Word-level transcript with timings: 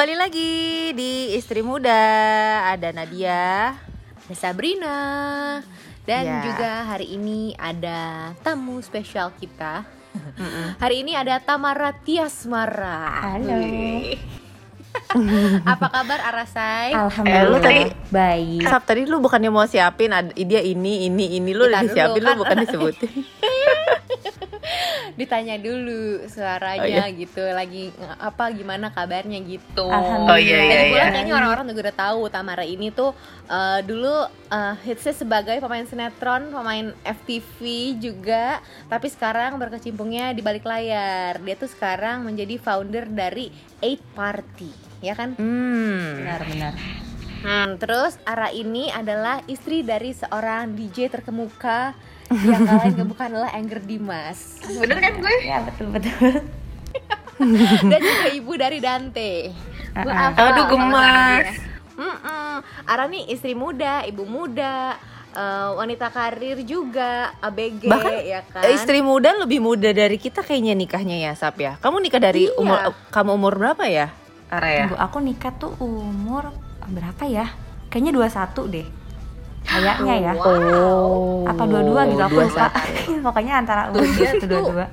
Kembali 0.00 0.16
lagi 0.16 0.52
di 0.96 1.36
Istri 1.36 1.60
Muda 1.60 2.00
Ada 2.72 2.88
Nadia 2.88 3.76
Ada 4.24 4.32
Sabrina 4.32 4.96
Dan 6.08 6.24
Ya. 6.24 6.40
juga 6.40 6.88
hari 6.88 7.20
ini 7.20 7.52
ada 7.60 8.32
tamu 8.40 8.80
spesial 8.80 9.28
kita 9.36 9.84
Hari 10.80 11.04
ini 11.04 11.12
ada 11.12 11.36
Tamara 11.36 11.92
Tiasmara 11.92 13.28
Halo. 13.28 13.60
Apa 15.76 15.92
kabar 15.92 16.32
Arasai? 16.32 16.96
Eh, 16.96 17.44
lu 17.44 17.60
tadi 17.60 17.92
baik. 18.08 18.72
Sab, 18.72 18.88
tadi 18.88 19.04
lu 19.04 19.20
bukannya 19.20 19.52
mau 19.52 19.68
siapin 19.68 20.16
ada, 20.16 20.32
Dia 20.32 20.64
ini, 20.64 21.12
ini, 21.12 21.36
ini 21.36 21.52
Lu 21.52 21.68
udah 21.68 21.84
disiapin, 21.84 22.24
lu 22.24 22.32
kan. 22.32 22.40
bukan 22.40 22.56
disebutin 22.64 23.12
Ditanya 25.20 25.56
dulu 25.56 26.24
suaranya 26.26 26.84
Oh, 26.84 26.86
iya. 26.86 27.06
gitu 27.10 27.40
Lagi 27.40 27.90
apa 28.16 28.52
gimana 28.52 28.92
kabarnya 28.92 29.40
gitu 29.40 29.88
Alhamdulillah. 29.88 30.34
Oh, 30.34 30.38
iya, 30.38 30.58
iya, 30.58 30.68
Lagi 30.70 30.84
pula 30.88 31.00
iya. 31.00 31.12
kayaknya 31.12 31.34
orang-orang 31.34 31.64
juga 31.68 31.80
udah 31.88 31.96
tahu 31.96 32.20
Tamara 32.28 32.64
ini 32.64 32.88
tuh 32.90 33.10
eh, 33.46 33.80
dulu 33.82 34.14
eh, 34.28 34.74
hitsnya 34.84 35.14
sebagai 35.14 35.56
pemain 35.58 35.84
sinetron, 35.84 36.50
pemain 36.50 36.86
FTV 37.02 37.58
juga, 37.96 38.60
tapi 38.86 39.08
sekarang 39.08 39.56
berkecimpungnya 39.56 40.32
di 40.32 40.40
balik 40.40 40.62
layar. 40.62 41.40
Dia 41.40 41.56
tuh 41.56 41.68
sekarang 41.68 42.22
menjadi 42.22 42.56
founder 42.56 43.06
dari 43.06 43.48
Eight 43.80 44.02
Party, 44.12 44.70
ya 45.00 45.14
kan? 45.14 45.34
Hmm 45.34 46.20
Benar-benar. 46.20 46.74
Hmm, 47.40 47.80
terus 47.80 48.20
Ara 48.22 48.52
ini 48.52 48.92
adalah 48.92 49.40
istri 49.46 49.80
dari 49.80 50.12
seorang 50.12 50.76
DJ 50.76 51.08
terkemuka 51.08 51.96
yang 52.30 52.62
kala 52.62 52.78
lain 52.86 53.06
bukan 53.10 53.26
adalah 53.26 53.50
Anger 53.52 53.80
Dimas. 53.82 54.38
Bener 54.62 54.98
kan 55.02 55.12
gue? 55.18 55.34
Ya 55.42 55.58
betul 55.66 55.86
betul. 55.90 56.30
Dan 57.90 58.00
juga 58.00 58.28
ibu 58.30 58.52
dari 58.54 58.78
Dante. 58.78 59.32
Gue 59.90 60.12
ah. 60.12 60.30
hafal 60.30 60.46
Aduh, 60.54 60.64
gemas. 60.70 61.46
Ara 62.86 63.06
nih 63.06 63.30
istri 63.30 63.54
muda, 63.54 64.02
ibu 64.02 64.26
muda, 64.26 64.98
eh, 65.32 65.68
wanita 65.78 66.10
karir 66.10 66.60
juga, 66.66 67.30
ABG 67.38 67.86
Bahkan 67.86 68.12
ya 68.26 68.40
kan. 68.46 68.66
Istri 68.66 69.00
muda 69.00 69.30
lebih 69.38 69.62
muda 69.62 69.90
dari 69.90 70.18
kita 70.18 70.42
kayaknya 70.42 70.74
nikahnya 70.74 71.16
ya 71.22 71.32
Sap 71.38 71.56
ya 71.62 71.78
Kamu 71.78 72.02
nikah 72.02 72.18
dari 72.18 72.50
Iya. 72.50 72.58
umur 72.58 72.78
Kamu 73.14 73.30
umur 73.38 73.52
berapa 73.56 73.84
ya? 73.86 74.10
Ara 74.50 74.68
ya? 74.68 74.84
Tunggu, 74.90 74.96
aku 74.98 75.18
nikah 75.22 75.52
tuh 75.54 75.72
umur 75.78 76.50
berapa 76.90 77.24
ya? 77.30 77.46
Kayaknya 77.90 78.12
21 78.18 78.66
deh. 78.70 78.86
Kayaknya 79.70 80.14
ya. 80.20 80.32
Oh 80.34 81.46
Apa 81.46 81.62
dua-dua 81.64 82.00
gitu 82.06 82.18
aku 82.20 82.38
lupa. 82.40 82.66
21. 83.06 83.22
Pokoknya 83.26 83.54
antara 83.56 83.82
Tuh, 83.88 84.00
umur 84.00 84.10
dia 84.12 84.30
itu 84.32 84.38
tuh- 84.40 84.50
dua-dua. 84.50 84.86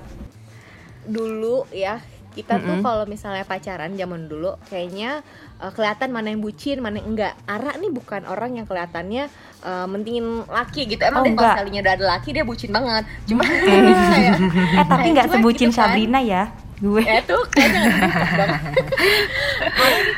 Dulu 1.04 1.56
ya 1.72 1.98
kita 2.32 2.62
tuh 2.62 2.70
Mm-mm. 2.72 2.86
kalau 2.86 3.02
misalnya 3.04 3.42
pacaran 3.42 3.90
zaman 3.92 4.30
dulu 4.30 4.54
kayaknya 4.64 5.26
eh, 5.58 5.72
kelihatan 5.72 6.14
mana 6.14 6.30
yang 6.30 6.38
bucin, 6.38 6.78
mana 6.78 7.02
yang 7.02 7.10
enggak. 7.10 7.34
Ara 7.44 7.74
nih 7.74 7.90
bukan 7.90 8.22
orang 8.24 8.54
yang 8.54 8.66
kelihatannya 8.66 9.26
eh, 9.64 9.86
mentingin 9.88 10.26
laki 10.46 10.86
gitu. 10.86 11.02
Emang 11.02 11.22
Oh, 11.22 11.26
dia 11.26 11.34
kalau 11.36 11.50
sekalinya 11.56 11.82
udah 11.82 11.94
ada 11.96 12.06
laki 12.08 12.30
dia 12.32 12.46
bucin 12.46 12.70
banget. 12.70 13.04
Cuma 13.26 13.42
kayak 13.66 14.38
Eh 14.78 14.86
tapi 14.86 15.08
nggak 15.12 15.28
cuek 15.28 15.36
sebucin 15.36 15.68
gitu 15.68 15.74
kan. 15.74 15.90
Sabrina 15.90 16.22
ya. 16.22 16.44
Gue. 16.78 17.02
ya 17.02 17.18
tuh 17.26 17.42
kayaknya 17.50 17.90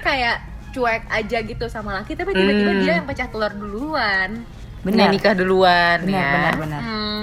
kayak 0.01 0.35
cuek 0.69 1.03
aja 1.07 1.37
gitu 1.39 1.65
sama 1.65 1.93
laki 1.93 2.13
tapi 2.13 2.31
tiba-tiba 2.31 2.71
Hmm. 2.71 2.81
dia 2.81 2.93
yang 2.97 3.05
pecah 3.05 3.27
telur 3.27 3.51
duluan 3.51 4.45
Benar. 4.79 5.11
Nikah 5.11 5.35
duluan 5.35 5.97
Benar, 6.01 6.15
ya 6.15 6.29
benar, 6.31 6.53
benar. 6.55 6.81
hmm. 6.81 7.21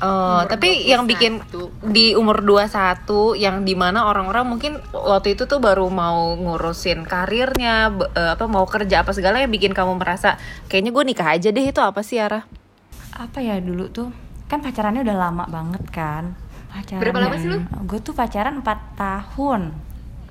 Oh, 0.00 0.40
Umur 0.40 0.48
tapi 0.48 0.88
yang 0.88 1.04
bikin 1.04 1.44
21. 1.44 1.92
di 1.92 2.16
umur 2.16 2.40
21 2.40 3.36
yang 3.36 3.62
di 3.62 3.76
mana 3.76 4.08
orang-orang 4.08 4.48
mungkin 4.48 4.72
waktu 4.90 5.36
itu 5.36 5.44
tuh 5.44 5.60
baru 5.60 5.86
mau 5.86 6.32
ngurusin 6.34 7.04
karirnya, 7.04 7.92
eh, 8.10 8.32
apa 8.32 8.48
mau 8.48 8.64
kerja 8.64 9.04
apa 9.04 9.12
segala 9.12 9.38
yang 9.38 9.52
bikin 9.52 9.70
kamu 9.70 10.00
merasa 10.00 10.40
kayaknya 10.66 10.90
gue 10.90 11.04
nikah 11.04 11.28
aja 11.30 11.52
deh 11.52 11.62
itu 11.62 11.84
apa 11.84 12.00
sih 12.00 12.16
Ara? 12.16 12.48
Apa 13.12 13.44
ya 13.44 13.60
dulu 13.60 13.92
tuh? 13.92 14.08
Kan 14.48 14.64
pacarannya 14.64 15.04
udah 15.04 15.16
lama 15.20 15.44
banget 15.44 15.84
kan. 15.92 16.32
Pacaran. 16.72 17.00
Berapa 17.04 17.18
lama 17.20 17.36
sih 17.36 17.48
lu? 17.52 17.58
Gue 17.84 18.00
tuh 18.00 18.16
pacaran 18.16 18.56
4 18.56 18.96
tahun. 18.96 19.76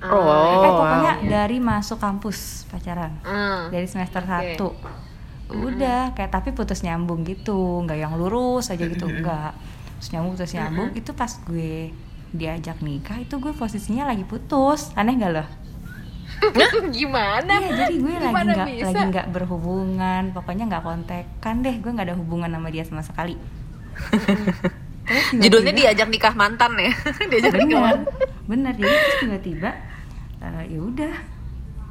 Oh, 0.00 0.64
eh 0.64 0.70
pokoknya 0.72 1.12
wow. 1.20 1.28
dari 1.28 1.58
masuk 1.60 2.00
kampus 2.00 2.64
pacaran. 2.72 3.12
Hmm. 3.20 3.68
dari 3.68 3.84
semester 3.84 4.24
Oke. 4.24 4.56
1 4.56 5.10
udah 5.50 6.14
kayak 6.14 6.30
tapi 6.30 6.54
putus 6.54 6.86
nyambung 6.86 7.26
gitu 7.26 7.82
nggak 7.82 7.98
yang 7.98 8.14
lurus 8.14 8.70
aja 8.70 8.86
gitu 8.86 9.10
enggak 9.10 9.50
terus 9.98 10.08
nyambung 10.14 10.32
putus 10.38 10.54
nyambung 10.54 10.88
itu 10.94 11.10
pas 11.10 11.32
gue 11.42 11.90
diajak 12.30 12.78
nikah 12.80 13.18
itu 13.18 13.34
gue 13.42 13.50
posisinya 13.50 14.06
lagi 14.06 14.22
putus 14.22 14.94
aneh 14.94 15.18
gak 15.18 15.32
loh 15.34 15.48
gimana 16.94 17.58
iya 17.60 17.70
jadi 17.84 17.94
gue 17.98 18.14
lagi 18.14 18.30
Gimana 18.30 18.50
nggak 18.54 18.68
bisa? 18.70 18.86
lagi 18.86 19.02
nggak 19.10 19.26
berhubungan 19.34 20.22
pokoknya 20.30 20.64
nggak 20.70 20.84
kontekan 20.86 21.54
deh 21.60 21.74
gue 21.82 21.90
nggak 21.90 22.06
ada 22.06 22.16
hubungan 22.16 22.48
sama 22.48 22.68
dia 22.70 22.84
sama 22.86 23.02
sekali 23.02 23.34
Terus 25.10 25.42
Judulnya 25.42 25.74
diajak 25.74 26.06
nikah 26.06 26.38
mantan 26.38 26.78
ya. 26.78 26.94
diajak 27.34 27.58
nikah 27.58 27.66
bener 27.66 27.82
mantan. 27.82 28.14
bener 28.46 28.72
jadi 28.78 28.96
tiba-tiba 29.18 29.70
eh, 30.40 30.64
ya 30.72 30.80
udah 30.80 31.14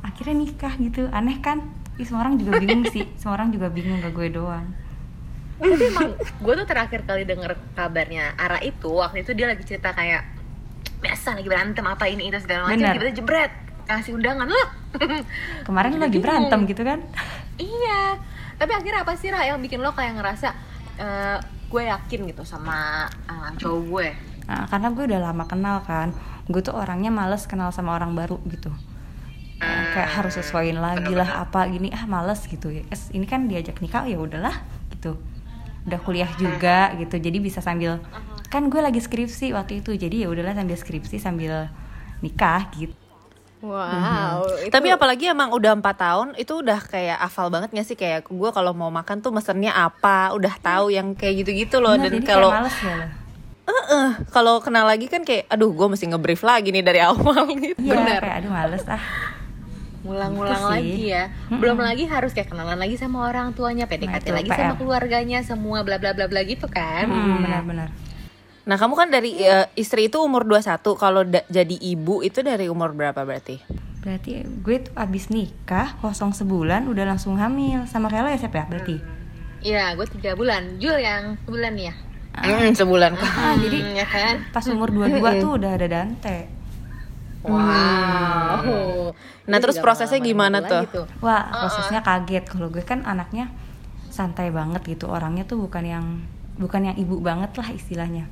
akhirnya 0.03 0.35
nikah 0.35 0.73
gitu. 0.81 1.07
Aneh 1.13 1.37
kan? 1.39 1.63
Ih, 1.99 2.05
semua 2.07 2.23
orang 2.23 2.39
juga 2.39 2.57
bingung 2.57 2.87
sih. 2.89 3.03
Semua 3.19 3.35
orang 3.35 3.51
juga 3.51 3.67
bingung 3.67 3.99
gak 3.99 4.15
gue 4.15 4.27
doang. 4.31 4.65
Tapi 5.59 5.83
emang 5.91 6.15
gue 6.15 6.53
tuh 6.55 6.67
terakhir 6.71 7.03
kali 7.03 7.27
denger 7.27 7.59
kabarnya 7.75 8.31
Ara 8.39 8.63
itu 8.63 8.87
waktu 8.95 9.27
itu 9.27 9.35
dia 9.35 9.51
lagi 9.51 9.67
cerita 9.67 9.91
kayak 9.91 10.23
biasa 11.03 11.35
lagi 11.35 11.51
berantem 11.51 11.83
apa 11.83 12.07
ini 12.07 12.31
itu 12.31 12.39
segala 12.39 12.71
macam. 12.71 12.79
Tiba-tiba 12.79 13.11
jebret 13.11 13.51
kasih 13.83 14.15
undangan 14.15 14.47
loh. 14.47 14.67
Kemarin 15.67 15.99
lagi 15.99 16.15
bingung. 16.15 16.23
berantem 16.23 16.59
gitu 16.71 16.87
kan? 16.87 17.03
Iya. 17.59 18.15
Tapi 18.55 18.71
akhirnya 18.71 19.03
apa 19.03 19.13
sih 19.19 19.27
Ra 19.27 19.43
yang 19.43 19.59
bikin 19.59 19.83
lo 19.83 19.91
kayak 19.91 20.15
ngerasa 20.15 20.47
eh, 20.95 21.37
gue 21.43 21.83
yakin 21.83 22.19
gitu 22.31 22.43
sama 22.47 23.11
eh, 23.27 23.49
cowok 23.59 23.81
gue? 23.91 24.07
Nah, 24.47 24.63
karena 24.71 24.87
gue 24.95 25.03
udah 25.11 25.19
lama 25.19 25.43
kenal 25.43 25.83
kan 25.83 26.15
gue 26.49 26.61
tuh 26.65 26.73
orangnya 26.73 27.13
males 27.13 27.45
kenal 27.45 27.69
sama 27.69 27.93
orang 27.93 28.17
baru 28.17 28.41
gitu. 28.49 28.73
Eh, 29.61 29.85
kayak 29.93 30.09
harus 30.17 30.33
sesuaiin 30.39 30.81
lagi 30.81 31.13
lah 31.13 31.45
apa 31.45 31.69
gini 31.69 31.93
ah 31.93 32.09
males 32.09 32.41
gitu. 32.49 32.73
Ya 32.73 32.81
Es, 32.89 33.13
ini 33.13 33.29
kan 33.29 33.45
diajak 33.45 33.77
nikah 33.79 34.09
ya 34.09 34.17
udahlah 34.17 34.65
gitu. 34.89 35.13
Udah 35.85 35.99
kuliah 36.01 36.31
juga 36.41 36.97
gitu. 36.97 37.21
Jadi 37.21 37.37
bisa 37.37 37.61
sambil 37.61 38.01
kan 38.49 38.65
gue 38.73 38.81
lagi 38.81 38.97
skripsi 38.97 39.53
waktu 39.53 39.85
itu. 39.85 39.93
Jadi 39.93 40.25
ya 40.25 40.27
udahlah 40.33 40.57
sambil 40.57 40.77
skripsi 40.79 41.21
sambil 41.21 41.69
nikah 42.25 42.65
gitu. 42.73 42.97
Wow 43.59 44.47
itu 44.63 44.71
Tapi 44.71 44.87
apalagi 44.87 45.27
emang 45.27 45.51
udah 45.51 45.75
empat 45.75 45.99
tahun 45.99 46.27
itu 46.39 46.63
udah 46.63 46.79
kayak 46.79 47.19
afal 47.19 47.51
banget 47.51 47.75
gak 47.75 47.87
sih? 47.91 47.99
Kayak 47.99 48.31
gue 48.31 48.49
kalau 48.55 48.71
mau 48.71 48.87
makan 48.87 49.19
tuh 49.19 49.35
mesennya 49.35 49.75
apa? 49.75 50.31
Udah 50.31 50.55
tahu 50.57 50.89
yang 50.95 51.13
kayak 51.13 51.43
gitu-gitu 51.43 51.83
loh. 51.83 51.99
Bener, 51.99 52.09
dan 52.09 52.23
kalau 52.23 52.49
males 52.49 52.73
ya 52.79 53.28
loh 53.69 53.85
Eh, 53.87 54.11
kalau 54.27 54.59
kenal 54.59 54.83
lagi 54.83 55.05
kan 55.05 55.21
kayak 55.21 55.47
aduh 55.47 55.69
gue 55.69 55.87
mesti 55.87 56.05
ngebrief 56.05 56.41
lagi 56.41 56.69
nih 56.69 56.81
dari 56.81 56.99
awal 56.99 57.45
gitu. 57.55 57.77
iya 57.77 57.95
Bener. 57.95 58.19
kayak 58.19 58.35
aduh 58.39 58.51
males 58.51 58.83
ah 58.85 59.03
ngulang-ngulang 59.99 60.55
Gitu 60.55 60.71
lagi 60.71 61.03
ya 61.11 61.23
belum 61.49 61.77
lagi 61.77 62.03
harus 62.05 62.31
kayak 62.31 62.47
kenalan 62.47 62.75
lagi 62.75 62.95
sama 62.95 63.25
orang 63.25 63.51
tuanya 63.51 63.83
PDKT 63.83 64.23
itu 64.23 64.31
lagi 64.31 64.49
sama 64.49 64.73
PR. 64.73 64.79
keluarganya 64.79 65.39
semua 65.41 65.83
bla 65.83 65.97
bla 65.97 66.11
bla 66.11 66.25
bla 66.25 66.41
gitu 66.41 66.65
kan 66.65 67.05
Hmm, 67.05 67.43
benar-benar 67.43 67.89
Nah, 68.61 68.77
kamu 68.77 68.93
kan 68.93 69.09
dari 69.09 69.33
eh, 69.35 69.65
istri 69.73 70.07
itu 70.07 70.21
umur 70.21 70.45
21, 70.45 70.77
kalau 70.93 71.25
jadi 71.25 71.73
ibu 71.73 72.21
itu 72.21 72.39
dari 72.39 72.69
umur 72.69 72.93
berapa 72.93 73.17
berarti? 73.17 73.57
berarti 73.99 74.45
gue 74.45 74.75
tuh 74.79 74.93
abis 74.95 75.27
nikah 75.27 75.97
kosong 75.97 76.31
sebulan 76.31 76.85
udah 76.85 77.03
langsung 77.03 77.35
hamil 77.35 77.83
sama 77.83 78.07
kayak 78.07 78.23
lo 78.23 78.29
ya 78.29 78.39
siapa 78.39 78.55
ya 78.55 78.65
berarti 78.67 78.95
Iya, 79.59 79.91
gue 79.91 80.07
tiga 80.07 80.31
bulan. 80.33 80.77
Jul 80.77 80.95
yang 80.95 81.35
sebulan 81.43 81.71
nih 81.73 81.85
ya. 81.89 81.95
Hmm, 82.29 82.71
sebulan 82.71 83.17
kan. 83.17 83.31
ah 83.35 83.53
jadi 83.57 83.77
Hmm, 83.83 83.93
ya 83.97 84.05
kan? 84.07 84.35
pas 84.53 84.65
umur 84.69 84.89
22 84.93 85.41
tuh 85.41 85.51
udah 85.57 85.71
ada 85.75 85.87
Dante 85.89 86.59
Wow. 87.39 89.15
Nah, 89.47 89.57
Dia 89.57 89.63
terus 89.63 89.79
prosesnya 89.79 90.19
gimana 90.19 90.59
tuh? 90.59 90.83
Wah, 91.23 91.47
prosesnya 91.63 92.03
kaget. 92.03 92.43
Kalau 92.43 92.67
gue 92.67 92.83
kan 92.83 93.07
anaknya 93.07 93.47
santai 94.11 94.51
banget 94.51 94.83
gitu. 94.83 95.07
Orangnya 95.07 95.47
tuh 95.47 95.55
bukan 95.55 95.87
yang 95.87 96.05
bukan 96.59 96.91
yang 96.91 96.97
ibu 96.99 97.15
banget 97.23 97.55
lah 97.55 97.71
istilahnya. 97.71 98.27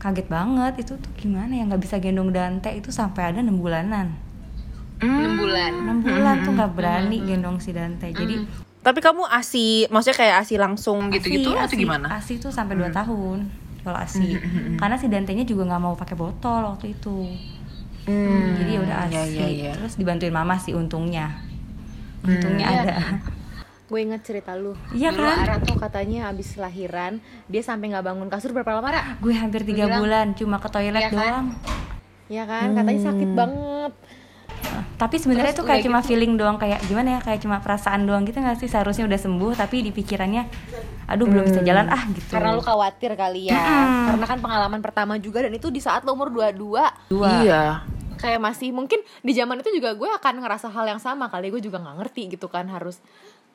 Kaget 0.00 0.24
banget 0.32 0.80
itu 0.80 0.96
tuh 0.96 1.12
gimana 1.20 1.52
ya 1.52 1.68
nggak 1.68 1.82
bisa 1.84 2.00
gendong 2.00 2.32
Dante 2.32 2.72
itu 2.72 2.88
sampai 2.88 3.32
ada 3.32 3.44
enam 3.44 3.60
bulanan. 3.60 4.16
Enam 5.04 5.36
bulan. 5.36 5.72
Enam 5.76 5.98
bulan 6.00 6.36
tuh 6.40 6.52
nggak 6.56 6.72
berani 6.72 7.16
gendong 7.28 7.60
si 7.60 7.76
Dante. 7.76 8.08
Jadi 8.08 8.40
Tapi 8.86 9.02
kamu 9.02 9.26
asi, 9.26 9.90
maksudnya 9.90 10.14
kayak 10.14 10.36
asi 10.46 10.54
langsung 10.54 11.10
gitu-gitu 11.10 11.50
ASI, 11.50 11.66
atau 11.66 11.74
gimana? 11.74 12.06
ASI 12.14 12.38
tuh 12.38 12.54
sampai 12.54 12.78
2 12.78 12.86
tahun 12.88 13.50
kalau 13.82 13.98
ASI. 13.98 14.38
Karena 14.78 14.94
si 14.94 15.10
Dantenya 15.10 15.42
juga 15.42 15.66
nggak 15.66 15.82
mau 15.82 15.94
pakai 15.94 16.14
botol 16.14 16.62
waktu 16.64 16.94
itu. 16.94 17.26
Hmm, 18.06 18.54
Jadi 18.56 18.70
ya 18.70 18.80
udah 18.80 18.96
ASI. 19.02 19.10
iya, 19.10 19.22
iya, 19.26 19.46
iya. 19.50 19.70
Terus 19.74 19.98
dibantuin 19.98 20.30
mama 20.30 20.54
sih 20.54 20.70
untungnya. 20.70 21.34
Untungnya 22.22 22.66
Iya. 22.68 22.82
ada. 22.86 22.96
Gue 23.86 24.02
inget 24.02 24.22
cerita 24.22 24.54
lu. 24.54 24.78
Iya 24.90 25.10
kan? 25.10 25.34
Ara 25.42 25.56
tuh 25.58 25.74
katanya 25.74 26.30
abis 26.30 26.54
lahiran 26.54 27.18
dia 27.46 27.62
sampai 27.62 27.90
nggak 27.90 28.02
bangun 28.04 28.26
kasur 28.26 28.50
berapa 28.50 28.70
lama 28.72 28.86
Ra? 28.88 29.02
Gue 29.18 29.34
hampir 29.34 29.62
tiga 29.62 29.90
bulan 29.92 30.34
cuma 30.34 30.58
ke 30.58 30.68
toilet 30.68 31.02
Iya 31.02 31.10
kan? 31.10 31.18
doang. 31.18 31.46
Ya 32.26 32.42
kan? 32.42 32.70
Katanya 32.72 33.02
sakit 33.04 33.30
banget. 33.32 33.92
Tapi 34.96 35.20
sebenarnya 35.20 35.52
tuh 35.52 35.68
kayak 35.68 35.84
cuma 35.84 36.00
gitu- 36.00 36.08
feeling 36.16 36.40
doang 36.40 36.56
kayak 36.56 36.80
gimana 36.88 37.16
ya 37.16 37.20
kayak 37.20 37.44
cuma 37.44 37.60
perasaan 37.60 38.08
doang 38.08 38.24
gitu 38.24 38.40
nggak 38.40 38.56
sih? 38.56 38.68
Seharusnya 38.68 39.04
udah 39.04 39.20
sembuh 39.20 39.52
tapi 39.52 39.84
di 39.84 39.92
pikirannya 39.92 40.48
aduh 41.06 41.28
belum 41.28 41.44
bisa 41.46 41.60
jalan. 41.60 41.86
Ah 41.92 42.02
gitu. 42.10 42.32
Karena 42.32 42.56
lu 42.56 42.64
khawatir 42.64 43.12
kali 43.14 43.52
ya. 43.52 43.60
Karena 44.10 44.24
kan 44.24 44.38
pengalaman 44.40 44.80
pertama 44.80 45.20
juga 45.20 45.44
dan 45.44 45.52
itu 45.52 45.68
di 45.68 45.78
saat 45.84 46.02
lu 46.02 46.16
umur 46.16 46.32
22 46.32 46.56
dua. 46.56 47.30
Iya. 47.44 47.64
kayak 48.16 48.40
masih 48.40 48.72
mungkin 48.72 49.04
di 49.20 49.36
zaman 49.36 49.60
itu 49.60 49.76
juga 49.76 49.92
gue 49.92 50.08
akan 50.08 50.40
ngerasa 50.40 50.72
hal 50.72 50.88
yang 50.88 51.00
sama 51.00 51.28
kali. 51.28 51.52
Gue 51.52 51.60
juga 51.60 51.76
nggak 51.76 51.96
ngerti 52.00 52.22
gitu 52.32 52.48
kan 52.48 52.64
harus 52.64 52.96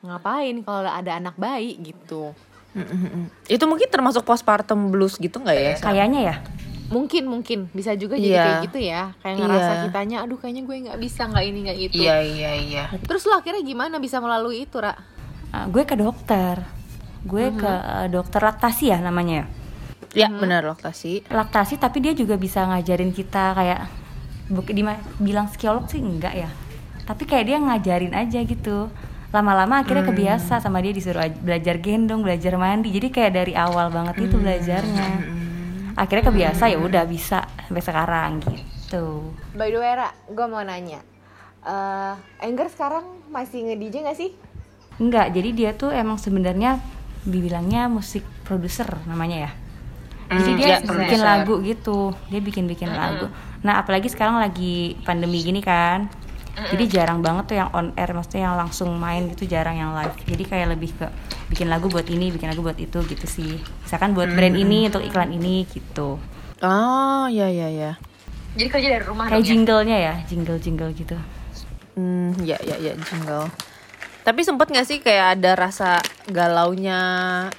ngapain 0.00 0.62
kalau 0.62 0.86
ada 0.86 1.18
anak 1.18 1.34
bayi 1.34 1.74
gitu. 1.82 2.30
Mm-mm. 2.72 3.26
Itu 3.50 3.66
mungkin 3.66 3.90
termasuk 3.90 4.22
postpartum 4.22 4.94
blues 4.94 5.18
gitu 5.18 5.42
nggak 5.42 5.58
ya? 5.58 5.74
kayaknya 5.82 6.20
ya 6.24 6.36
mungkin 6.92 7.24
mungkin. 7.24 7.58
Bisa 7.70 7.92
juga 7.94 8.14
jadi 8.14 8.28
Iya. 8.30 8.44
kayak 8.44 8.60
gitu 8.64 8.78
ya. 8.78 9.02
Kayak 9.18 9.36
ngerasa 9.40 9.72
Iya. 9.72 9.82
kitanya 9.82 10.16
aduh 10.20 10.36
kayaknya 10.36 10.62
gue 10.62 10.76
nggak 10.84 10.98
bisa 11.00 11.22
nggak 11.24 11.44
ini 11.44 11.58
nggak 11.62 11.78
itu. 11.80 11.98
Iya 11.98 12.16
iya 12.20 12.50
iya. 12.54 12.84
terus 13.00 13.24
lu 13.24 13.32
akhirnya 13.32 13.62
gimana 13.62 13.96
bisa 13.96 14.16
melalui 14.16 14.62
itu 14.62 14.76
ra? 14.76 14.92
Ah, 15.48 15.66
gue 15.66 15.82
ke 15.82 15.94
dokter. 15.94 16.60
Gue 17.22 17.48
ke 17.50 17.66
eh, 17.66 18.08
dokter 18.08 18.40
laktasi 18.40 18.84
ya 18.86 18.98
namanya 18.98 19.34
ya? 19.34 19.46
Ya 20.12 20.28
benar 20.28 20.60
laktasi. 20.62 21.24
laktasi 21.26 21.76
tapi 21.76 21.98
dia 21.98 22.12
juga 22.12 22.36
bisa 22.36 22.60
ngajarin 22.62 23.10
kita 23.10 23.54
kayak 23.54 23.80
buk, 24.46 24.68
dima- 24.68 25.00
bilang 25.16 25.48
psikolog 25.48 25.86
sih 25.86 25.98
enggak 25.98 26.36
ya. 26.36 26.50
Tapi 27.02 27.24
kayak 27.24 27.44
dia 27.46 27.58
ngajarin 27.58 28.12
aja 28.12 28.38
gitu. 28.38 28.92
Lama-lama 29.28 29.80
akhirnya 29.80 30.04
kebiasa 30.04 30.60
sama 30.60 30.78
dia 30.78 30.92
disuruh 30.92 31.22
aj- 31.22 31.40
belajar 31.40 31.78
gendong 31.78 32.20
belajar 32.20 32.52
mandi. 32.54 32.92
Jadi 32.92 33.08
kayak 33.08 33.32
dari 33.32 33.52
awal 33.54 33.88
banget 33.88 34.20
itu 34.20 34.36
belajarnya 34.36 35.08
akhirnya 35.96 36.24
kebiasa 36.30 36.64
ya 36.72 36.78
udah 36.80 37.04
bisa 37.06 37.38
sampai 37.66 37.82
sekarang 37.84 38.32
gitu. 38.44 39.32
By 39.54 39.68
the 39.72 39.78
way 39.80 39.92
ra 39.96 40.08
gue 40.28 40.46
mau 40.48 40.62
nanya. 40.64 41.00
Eh 41.64 42.14
Engger 42.42 42.68
sekarang 42.68 43.04
masih 43.30 43.58
nge 43.66 43.76
DJ 43.78 43.94
nggak 44.04 44.18
sih? 44.18 44.30
Enggak 44.98 45.32
jadi 45.32 45.50
dia 45.52 45.70
tuh 45.72 45.90
emang 45.92 46.20
sebenarnya 46.20 46.78
dibilangnya 47.24 47.86
musik 47.88 48.24
produser 48.42 48.88
namanya 49.06 49.48
ya. 49.48 49.50
Jadi 50.32 50.50
Hmm, 50.50 50.56
dia 50.56 50.68
ya, 50.72 50.76
bikin 50.80 51.20
lagu 51.20 51.60
gitu 51.60 52.16
dia 52.32 52.40
bikin 52.40 52.64
bikin 52.64 52.88
lagu. 52.88 53.28
nah 53.60 53.78
apalagi 53.78 54.08
sekarang 54.08 54.40
lagi 54.40 54.96
pandemi 55.04 55.44
gini 55.44 55.60
kan 55.60 56.08
jadi 56.52 56.84
jarang 56.84 57.24
banget 57.24 57.44
tuh 57.48 57.56
yang 57.56 57.70
on 57.72 57.96
air 57.96 58.12
maksudnya 58.12 58.52
yang 58.52 58.56
langsung 58.60 58.92
main 59.00 59.32
gitu 59.32 59.48
jarang 59.48 59.76
yang 59.80 59.96
live. 59.96 60.12
Jadi 60.28 60.44
kayak 60.44 60.66
lebih 60.76 60.92
ke 60.92 61.08
bikin 61.48 61.72
lagu 61.72 61.88
buat 61.88 62.04
ini 62.08 62.28
bikin 62.28 62.52
lagu 62.52 62.60
buat 62.60 62.76
itu 62.76 63.00
gitu 63.08 63.26
sih. 63.26 63.56
Misalkan 63.84 64.12
buat 64.12 64.28
brand 64.28 64.56
ini 64.56 64.92
untuk 64.92 65.00
iklan 65.00 65.32
ini 65.32 65.64
gitu. 65.68 66.20
Oh 66.62 67.26
ya 67.26 67.48
ya 67.48 67.68
ya. 67.72 67.92
jadi 68.52 68.68
kerja 68.68 68.88
dari 69.00 69.04
rumah 69.08 69.32
kayak 69.32 69.48
jinglenya 69.48 69.96
ya 69.96 70.14
jingle 70.28 70.60
jingle 70.60 70.92
gitu. 70.92 71.16
Hmm 71.96 72.36
ya 72.44 72.60
ya 72.60 72.76
ya 72.76 72.92
jingle. 73.00 73.48
Tapi 74.22 74.46
sempet 74.46 74.70
nggak 74.70 74.86
sih 74.86 74.98
kayak 75.02 75.38
ada 75.38 75.58
rasa 75.58 75.98
galaunya 76.30 77.00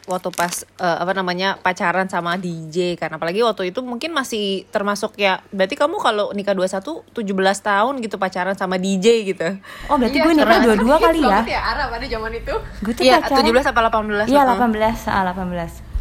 waktu 0.08 0.32
pas 0.32 0.64
eh, 0.80 0.98
apa 1.04 1.12
namanya 1.12 1.60
pacaran 1.60 2.08
sama 2.08 2.40
DJ 2.40 2.96
karena 2.96 3.20
apalagi 3.20 3.44
waktu 3.44 3.76
itu 3.76 3.84
mungkin 3.84 4.16
masih 4.16 4.64
termasuk 4.72 5.20
ya 5.20 5.44
berarti 5.52 5.76
kamu 5.76 6.00
kalau 6.00 6.32
nikah 6.32 6.56
21 6.56 7.04
17 7.12 7.20
tahun 7.60 7.94
gitu 8.00 8.16
pacaran 8.16 8.56
sama 8.56 8.80
DJ 8.80 9.28
gitu. 9.36 9.60
oh 9.92 10.00
berarti 10.00 10.18
gue 10.24 10.34
nikah 10.40 10.60
dua-dua 10.64 10.96
kali 11.04 11.20
ya? 11.20 11.40
Ya 11.44 11.62
Ara 11.68 11.92
pada 11.92 12.06
zaman 12.08 12.32
itu. 12.32 12.56
Gue 12.80 12.94
tuh 12.96 13.04
Iya, 13.04 13.20
pacaran 13.20 13.44
17 13.44 13.68
apa 13.68 13.80
18? 13.92 14.32
Iya 14.32 14.42
Heeh. 14.48 14.56
18, 14.56 15.12
ah 15.12 15.24
18 15.36 15.94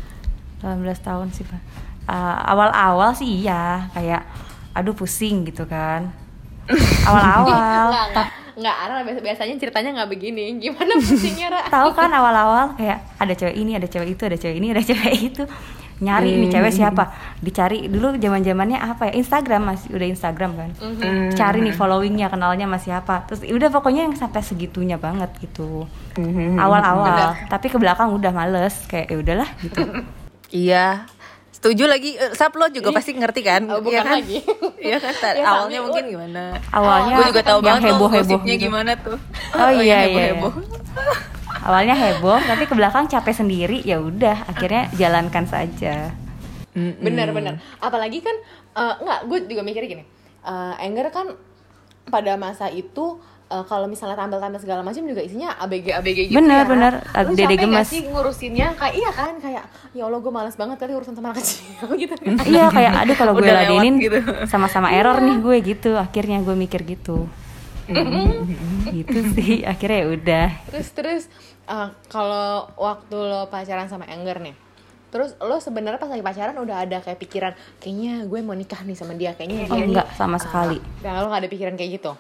18 0.63 1.07
tahun 1.07 1.27
sih 1.35 1.43
Pak. 1.43 1.61
Ah, 2.07 2.39
Awal-awal 2.55 3.15
sih 3.19 3.43
iya 3.43 3.91
Kayak 3.95 4.31
aduh 4.79 4.95
pusing 4.95 5.43
gitu 5.43 5.67
kan. 5.67 6.15
Awal-awal 7.11 7.91
Enggak, 8.53 8.75
enggak. 8.75 8.77
Enggak, 8.77 8.77
Ara 8.79 8.95
biasa- 9.03 9.25
biasanya 9.25 9.55
ceritanya 9.57 9.91
nggak 9.95 10.11
begini. 10.11 10.45
Gimana 10.59 10.93
pusingnya, 10.95 11.47
Ra? 11.49 11.63
Tahu 11.67 11.89
kan 11.93 12.11
awal-awal 12.11 12.75
kayak 12.75 12.99
ada 13.17 13.33
cewek 13.33 13.57
ini, 13.57 13.73
ada 13.75 13.87
cewek 13.87 14.09
itu, 14.11 14.23
ada 14.23 14.37
cewek 14.37 14.57
ini, 14.57 14.67
ada 14.71 14.83
cewek 14.89 15.15
itu 15.23 15.45
Nyari 16.03 16.35
ini 16.35 16.51
cewek 16.51 16.75
siapa 16.75 17.15
Dicari 17.39 17.87
dulu 17.87 18.19
zaman 18.19 18.43
zamannya 18.43 18.75
apa 18.75 19.07
ya 19.07 19.13
Instagram 19.15 19.71
masih 19.71 19.95
udah 19.95 20.09
Instagram 20.09 20.51
kan 20.53 20.71
Hmm. 20.75 21.31
Cari 21.31 21.63
nih 21.63 21.71
followingnya, 21.71 22.27
kenalnya 22.27 22.67
masih 22.67 22.91
apa 22.93 23.23
Terus 23.23 23.47
udah 23.47 23.71
pokoknya 23.71 24.11
yang 24.11 24.17
sampai 24.17 24.43
segitunya 24.43 24.99
banget 24.99 25.31
gitu 25.39 25.87
Hmm. 26.19 26.59
Awal-awal 26.59 27.39
Tapi 27.47 27.71
ke 27.71 27.79
belakang 27.79 28.11
udah 28.11 28.35
males 28.35 28.83
Kayak 28.85 29.07
ya 29.09 29.17
udahlah 29.17 29.49
gitu 29.63 29.79
Iya. 30.67 31.07
Setuju 31.63 31.87
lagi 31.87 32.19
Eh, 32.19 32.35
Sap 32.35 32.59
lo 32.59 32.67
juga 32.67 32.91
pasti 32.91 33.15
ngerti 33.15 33.41
kan? 33.47 33.63
Oh, 33.71 33.79
bukan 33.79 33.95
Iya 33.95 34.03
kan? 34.03 34.15
lagi. 34.19 34.39
Iya 34.83 34.99
kan? 34.99 35.15
Ya, 35.15 35.47
awalnya 35.47 35.79
Sami, 35.79 35.87
mungkin 35.87 36.03
Ut. 36.03 36.11
gimana? 36.11 36.43
Awalnya 36.75 37.15
gue 37.15 37.27
juga 37.31 37.43
tahu 37.47 37.59
yang 37.63 37.63
banget 37.63 37.79
tuh 37.79 37.87
heboh-heboh 37.95 38.27
gosipnya 38.35 38.55
gitu. 38.59 38.65
gimana 38.67 38.93
tuh. 38.99 39.19
Oh 39.55 39.71
iya, 39.71 39.79
iya, 39.79 39.97
heboh-heboh. 40.11 40.53
awalnya 41.63 41.95
heboh 41.95 42.43
tapi 42.43 42.67
ke 42.67 42.75
belakang 42.75 43.07
capek 43.07 43.35
sendiri 43.39 43.79
ya 43.87 44.03
udah 44.03 44.51
akhirnya 44.51 44.91
jalankan 44.99 45.47
saja 45.47 46.11
bener. 46.75 47.55
Apalagi 47.79 48.19
kan, 48.19 48.35
eh, 48.75 48.95
enggak, 48.99 49.19
gue 49.31 49.39
juga 49.47 49.63
mikirnya 49.63 49.91
gini. 49.93 50.05
eh 50.43 50.75
Engger 50.83 51.07
kan 51.15 51.31
pada 52.11 52.35
masa 52.35 52.67
itu 52.67 53.23
eh, 53.53 53.65
kalau 53.65 53.85
misalnya 53.85 54.17
tampil-tampil 54.17 54.57
segala 54.59 54.81
macam 54.81 55.03
juga 55.03 55.21
isinya 55.21 55.53
ABG 55.61 55.87
ABG 55.93 56.19
gitu 56.27 56.37
Bener, 56.41 56.65
ya. 56.65 56.69
bener. 56.69 56.93
Lu 57.29 57.33
Dede 57.33 57.55
gemes. 57.55 57.87
sih 57.87 58.03
ngurusinnya 58.03 58.73
kayak 58.73 58.95
iya 58.97 59.11
kan 59.11 59.37
kayak 59.37 59.65
ya 59.93 60.03
Allah 60.03 60.19
gue 60.19 60.33
males 60.33 60.57
banget 60.57 60.77
kali 60.79 60.93
urusan 60.93 61.13
sama 61.13 61.31
anak 61.31 61.45
kecil 61.45 61.87
gitu 62.03 62.15
kan. 62.17 62.35
iya 62.43 62.67
kayak 62.67 62.93
aduh 62.99 63.17
kalau 63.17 63.33
gue 63.35 63.45
ladenin 63.45 63.95
gitu. 63.99 64.19
sama-sama 64.49 64.89
error 64.91 65.21
nih 65.21 65.37
gue 65.39 65.57
gitu 65.63 65.91
akhirnya 65.95 66.41
gue 66.41 66.57
mikir 66.57 66.81
gitu 66.83 67.29
gitu 68.97 69.19
sih 69.35 69.63
akhirnya 69.63 69.99
ya 69.99 70.09
udah 70.09 70.49
terus 70.71 70.89
terus 70.93 71.23
eh, 71.67 71.89
kalau 72.09 72.71
waktu 72.75 73.17
lo 73.17 73.47
pacaran 73.47 73.87
sama 73.87 74.07
Engger 74.07 74.39
nih 74.41 74.55
terus 75.13 75.37
lo 75.39 75.61
sebenarnya 75.61 76.01
pas 76.01 76.09
lagi 76.09 76.25
pacaran 76.25 76.57
udah 76.57 76.77
ada 76.81 77.05
kayak 77.05 77.21
pikiran 77.21 77.53
kayaknya 77.79 78.25
gue 78.25 78.41
mau 78.41 78.57
nikah 78.57 78.81
nih 78.81 78.97
sama 78.97 79.13
dia 79.13 79.37
kayaknya 79.37 79.69
oh 79.69 79.77
dia 79.77 79.85
nih 79.85 79.89
enggak 79.93 80.09
sama 80.17 80.41
sekali 80.41 80.81
Nah, 81.05 81.21
lo 81.21 81.29
gak 81.29 81.45
ada 81.45 81.51
pikiran 81.53 81.75
kayak 81.77 82.01
gitu 82.01 82.13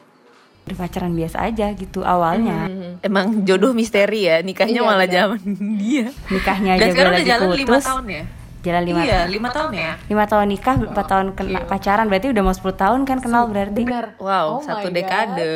udah 0.63 0.77
pacaran 0.79 1.11
biasa 1.11 1.43
aja 1.43 1.67
gitu 1.73 2.01
awalnya 2.01 2.71
Emang 3.01 3.43
jodoh 3.43 3.71
misteri 3.71 4.25
ya, 4.25 4.41
nikahnya 4.41 4.79
Iya, 4.79 4.83
malah 4.85 5.05
bener. 5.05 5.17
zaman 5.19 5.41
dia. 5.81 6.07
nikahnya 6.29 6.71
Dan 6.73 6.79
aja 6.79 6.85
gue 6.85 6.93
sekarang 6.93 7.13
udah 7.13 7.25
jalan 7.25 7.49
lima 7.53 7.79
tahun 7.79 8.05
ya? 8.09 8.25
jalan 8.63 8.83
lima 8.85 9.01
Iya, 9.01 9.21
lima 9.27 9.49
tahun 9.51 9.71
ya. 9.73 9.93
lima 10.07 10.25
tahun 10.25 10.47
nikah 10.49 10.77
empat 10.87 11.07
tahun 11.09 11.27
kena 11.33 11.61
pacaran 11.67 12.07
berarti 12.07 12.27
udah 12.29 12.43
mau 12.43 12.55
10 12.55 12.63
tahun 12.75 13.01
kan 13.03 13.19
kenal 13.19 13.43
berarti 13.47 13.83
bener 13.83 14.15
Wow, 14.17 14.47
Oh 14.49 14.61
satu 14.61 14.87
dekade. 14.89 15.51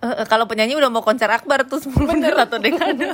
Eh, 0.00 0.06
eh, 0.06 0.24
kalau 0.24 0.46
penyanyi 0.46 0.72
udah 0.74 0.88
mau 0.88 1.02
konser 1.02 1.28
akbar 1.28 1.66
tuh 1.66 1.76
10 1.76 1.92
menit 2.08 2.32
satu 2.32 2.56
dekade. 2.56 3.04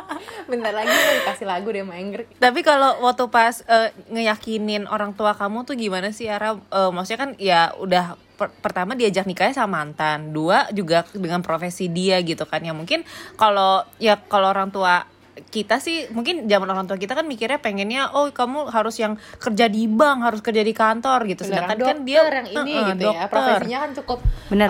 bentar 0.50 0.72
lagi 0.72 0.88
lo 0.88 1.10
dikasih 1.16 1.44
lagu 1.44 1.68
deh 1.68 1.80
sama 1.80 1.94
Engger 1.96 2.26
Tapi 2.34 2.60
kalau 2.60 2.98
waktu 3.02 3.24
pas 3.28 3.60
eh, 3.62 3.92
ngeyakinin 4.08 4.84
orang 4.86 5.12
tua 5.12 5.32
kamu 5.32 5.62
tuh 5.62 5.74
gimana 5.74 6.10
sih 6.10 6.26
Ara? 6.26 6.56
Eh, 6.56 6.90
maksudnya 6.90 7.20
kan 7.20 7.30
ya 7.36 7.76
udah 7.76 8.16
per- 8.42 8.50
pertama 8.58 8.98
diajak 8.98 9.22
nikahnya 9.22 9.54
sama 9.54 9.86
mantan, 9.86 10.34
dua 10.34 10.66
juga 10.74 11.06
dengan 11.14 11.38
profesi 11.46 11.86
dia 11.86 12.18
gitu 12.26 12.42
kan 12.42 12.58
ya 12.58 12.74
mungkin 12.74 13.06
kalau 13.38 13.86
ya 14.02 14.18
kalau 14.18 14.50
orang 14.50 14.74
tua 14.74 15.06
kita 15.32 15.80
sih 15.80 16.10
mungkin 16.12 16.44
zaman 16.50 16.68
orang 16.68 16.84
tua 16.90 16.98
kita 16.98 17.14
kan 17.16 17.24
mikirnya 17.24 17.56
pengennya 17.62 18.10
oh 18.12 18.28
kamu 18.28 18.68
harus 18.68 18.98
yang 19.00 19.16
kerja 19.40 19.64
di 19.70 19.88
bank 19.88 20.18
harus 20.28 20.40
kerja 20.44 20.60
di 20.60 20.74
kantor 20.76 21.24
gitu 21.24 21.48
sedangkan 21.48 21.78
kan 21.78 21.96
dia 22.04 22.20
dokter 22.20 22.34
yang 22.36 22.48
ini 22.52 22.72
Heeh, 22.76 22.88
gitu 22.92 23.04
ya 23.08 23.12
dokter. 23.16 23.30
profesinya 23.32 23.78
kan 23.80 23.90
cukup 23.96 24.18
bener. 24.52 24.68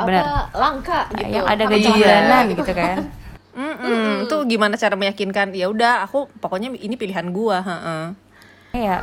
langka 0.54 1.00
gitu 1.18 1.34
yang 1.34 1.46
ada 1.50 1.64
gaji 1.66 1.88
bulanan 1.90 2.42
gitu 2.54 2.72
kan 2.76 2.98
Mm-mm. 3.52 4.32
Tuh 4.32 4.48
gimana 4.48 4.80
cara 4.80 4.96
meyakinkan 4.96 5.52
ya 5.52 5.68
udah 5.68 6.08
aku 6.08 6.24
pokoknya 6.40 6.72
ini 6.72 6.96
pilihan 6.96 7.28
gua 7.34 7.60
heeh. 7.60 8.04
kayak 8.72 9.02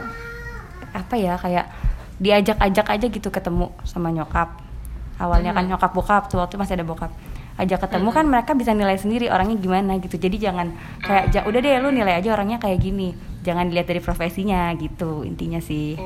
apa 0.89 1.15
ya 1.21 1.37
kayak 1.37 1.65
diajak-ajak 2.19 2.87
aja 2.89 3.05
gitu 3.07 3.29
ketemu 3.29 3.71
sama 3.83 4.11
nyokap. 4.11 4.59
Awalnya 5.17 5.51
kan 5.51 5.67
nyokap 5.67 5.91
bokap 5.91 6.23
tuh 6.27 6.39
waktu 6.39 6.55
masih 6.55 6.75
ada 6.75 6.85
bokap. 6.85 7.11
Ajak 7.55 7.83
ketemu 7.83 8.07
kan 8.09 8.23
mereka 8.23 8.55
bisa 8.55 8.71
nilai 8.71 8.95
sendiri 8.95 9.27
orangnya 9.27 9.55
gimana 9.55 9.99
gitu. 9.99 10.15
Jadi 10.15 10.39
jangan 10.39 10.71
kayak 11.01 11.25
ja- 11.29 11.43
udah 11.43 11.59
deh 11.59 11.75
lu 11.77 11.91
nilai 11.91 12.15
aja 12.15 12.31
orangnya 12.31 12.55
kayak 12.55 12.79
gini. 12.79 13.11
Jangan 13.39 13.67
dilihat 13.67 13.83
dari 13.85 13.99
profesinya 13.99 14.71
gitu 14.75 15.23
intinya 15.23 15.59
sih. 15.59 15.99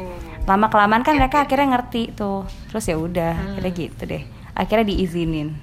Lama 0.43 0.65
kelamaan 0.67 1.01
kan 1.01 1.13
mereka 1.13 1.45
akhirnya 1.45 1.77
ngerti 1.77 2.09
tuh. 2.11 2.41
Terus 2.69 2.85
ya 2.87 2.97
udah 2.97 3.33
akhirnya 3.53 3.69
gitu 3.71 4.03
deh. 4.03 4.23
Akhirnya 4.53 4.85
diizinin. 4.87 5.53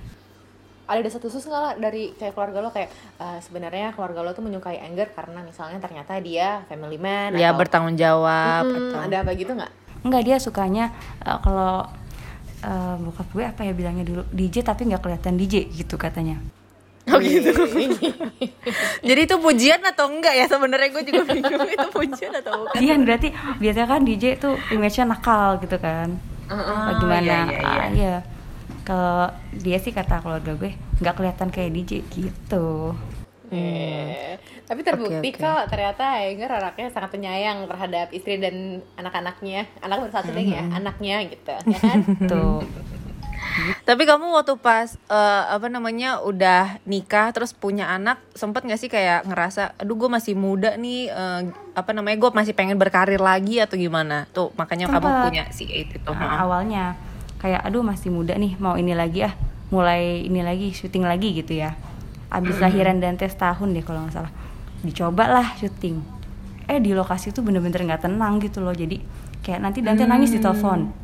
Ada 0.86 1.06
satu 1.08 1.26
sus 1.26 1.42
nggak 1.42 1.60
lah 1.60 1.74
dari 1.74 2.14
kayak 2.14 2.34
keluarga 2.34 2.58
lo 2.60 2.70
kayak 2.70 2.90
eh, 3.16 3.38
sebenarnya 3.40 3.90
keluarga 3.90 4.22
lo 4.22 4.30
tuh 4.30 4.42
menyukai 4.42 4.78
Engger 4.80 5.10
karena 5.10 5.42
misalnya 5.42 5.78
ternyata 5.78 6.18
dia 6.18 6.66
family 6.66 6.98
man 6.98 7.34
Ya 7.34 7.50
atau 7.50 7.62
bertanggung 7.62 7.94
jawab 7.94 8.62
Hmm, 8.62 8.90
atau 8.90 8.98
ada 8.98 9.16
apa 9.22 9.30
gitu 9.34 9.54
nggak 9.54 9.70
Enggak 10.06 10.22
dia 10.26 10.36
sukanya 10.40 10.92
eh, 11.24 11.38
kalau 11.40 11.86
eh, 12.64 12.94
bokap 13.00 13.28
gue 13.32 13.44
apa 13.44 13.60
ya 13.64 13.72
bilangnya 13.72 14.04
dulu 14.04 14.22
DJ 14.32 14.64
tapi 14.64 14.88
nggak 14.88 15.02
kelihatan 15.02 15.34
DJ 15.36 15.68
gitu 15.72 15.96
katanya. 16.00 16.40
Oh 17.10 17.18
gitu. 17.18 17.50
Jadi 19.08 19.20
itu 19.24 19.36
pujian 19.40 19.80
atau 19.82 20.06
enggak 20.12 20.36
ya 20.36 20.46
sebenarnya 20.46 20.88
gue 20.94 21.04
juga 21.10 21.22
bingung 21.26 21.66
itu 21.66 21.88
pujian 21.90 22.32
atau 22.38 22.52
bukan. 22.68 22.78
Iya 22.78 22.94
berarti 23.00 23.28
biasanya 23.58 23.88
kan 23.88 24.00
DJ 24.04 24.24
tuh 24.38 24.54
image-nya 24.70 25.04
nakal 25.08 25.58
gitu 25.64 25.76
kan. 25.80 26.14
Apa 26.50 26.98
gimana? 26.98 27.22
iya, 27.22 27.38
iya, 27.46 27.58
iya. 27.58 27.62
Ah, 27.62 27.88
iya. 27.94 28.16
kalau 28.82 29.30
dia 29.54 29.78
sih 29.78 29.94
kata 29.94 30.18
keluarga 30.18 30.56
gue 30.58 30.74
nggak 30.98 31.14
kelihatan 31.14 31.48
kayak 31.54 31.70
DJ 31.78 31.92
gitu 32.10 32.96
Eh, 33.50 34.38
tapi 34.62 34.80
terbukti 34.80 35.18
Oke, 35.26 35.34
oke. 35.34 35.42
kok 35.42 35.62
ternyata 35.66 36.22
Enger 36.22 36.50
anaknya 36.52 36.86
sangat 36.88 37.10
penyayang 37.10 37.66
terhadap 37.66 38.06
istri 38.10 38.38
dan 38.38 38.78
anak-anaknya. 38.94 39.66
Anak 39.80 39.96
baru 40.00 40.12
satu 40.12 40.30
lagi 40.30 40.54
ya 40.54 40.64
anaknya 40.70 41.26
gitu 41.26 41.50
ya 41.50 41.78
kan? 41.82 41.98
Tuh 42.24 42.62
Tapi 43.82 44.06
kamu 44.06 44.30
waktu 44.30 44.54
pas 44.56 44.94
eh, 45.02 45.44
apa 45.50 45.66
namanya 45.66 46.22
udah 46.22 46.78
nikah 46.84 47.34
terus 47.34 47.50
punya 47.50 47.90
anak 47.90 48.22
sempet 48.32 48.62
gak 48.62 48.78
sih 48.78 48.86
kayak 48.86 49.26
ngerasa 49.26 49.74
aduh 49.74 49.98
gue 49.98 50.06
masih 50.08 50.38
muda 50.38 50.78
nih 50.78 51.10
eh, 51.10 51.40
apa 51.74 51.90
namanya 51.90 52.16
gue 52.16 52.30
masih 52.30 52.54
pengen 52.54 52.78
berkarir 52.78 53.18
lagi 53.18 53.58
atau 53.58 53.74
gimana? 53.74 54.30
Tuh 54.30 54.54
makanya 54.54 54.86
kamu 54.86 55.26
punya 55.26 55.44
si 55.50 55.66
Eight 55.66 55.90
itu 55.90 56.06
Nah, 56.06 56.38
ha. 56.38 56.46
awalnya 56.46 56.94
kayak 57.36 57.66
aduh 57.66 57.82
masih 57.82 58.14
muda 58.14 58.38
nih 58.38 58.54
mau 58.56 58.78
ini 58.78 58.94
lagi 58.94 59.26
ah 59.26 59.34
mulai 59.70 60.22
ini 60.22 60.40
lagi 60.42 60.70
syuting 60.70 61.02
lagi 61.02 61.32
gitu 61.32 61.56
ya 61.56 61.74
abis 62.30 62.62
lahiran 62.62 63.02
dan 63.02 63.18
tes 63.18 63.34
tahun 63.34 63.74
deh 63.74 63.82
kalau 63.82 64.06
nggak 64.06 64.14
salah. 64.14 64.32
Dicoba 64.86 65.26
lah 65.26 65.46
syuting. 65.58 65.98
Eh 66.70 66.78
di 66.78 66.94
lokasi 66.94 67.34
tuh 67.34 67.42
bener-bener 67.42 67.82
nggak 67.82 68.06
tenang 68.06 68.38
gitu 68.38 68.62
loh. 68.62 68.72
Jadi 68.72 69.02
kayak 69.42 69.60
nanti 69.60 69.82
Dante 69.82 70.06
nangis 70.06 70.30
di 70.30 70.38
telepon. 70.38 70.94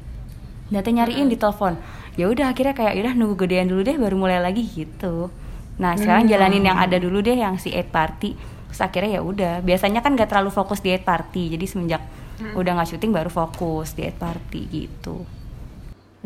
Dante 0.70 0.90
nyariin 0.94 1.26
di 1.26 1.36
telepon. 1.36 1.74
Ya 2.14 2.30
udah 2.30 2.54
akhirnya 2.54 2.72
kayak 2.72 2.94
udah 2.96 3.12
nunggu 3.18 3.34
gedean 3.44 3.68
dulu 3.68 3.82
deh 3.82 3.98
baru 3.98 4.16
mulai 4.16 4.38
lagi 4.38 4.64
gitu. 4.64 5.28
Nah 5.76 5.98
sekarang 5.98 6.30
jalanin 6.30 6.64
yang 6.64 6.78
ada 6.78 6.96
dulu 6.96 7.20
deh 7.20 7.36
yang 7.36 7.58
si 7.58 7.74
eight 7.74 7.90
party. 7.90 8.38
Terus 8.70 8.80
akhirnya 8.80 9.20
ya 9.20 9.22
udah 9.26 9.52
biasanya 9.60 10.00
kan 10.00 10.14
nggak 10.14 10.30
terlalu 10.30 10.54
fokus 10.54 10.80
di 10.80 10.94
eight 10.94 11.04
party. 11.04 11.58
Jadi 11.58 11.66
semenjak 11.66 12.02
udah 12.56 12.70
nggak 12.78 12.88
syuting 12.96 13.12
baru 13.12 13.28
fokus 13.28 13.92
di 13.98 14.06
eight 14.06 14.16
party 14.16 14.60
gitu. 14.70 15.26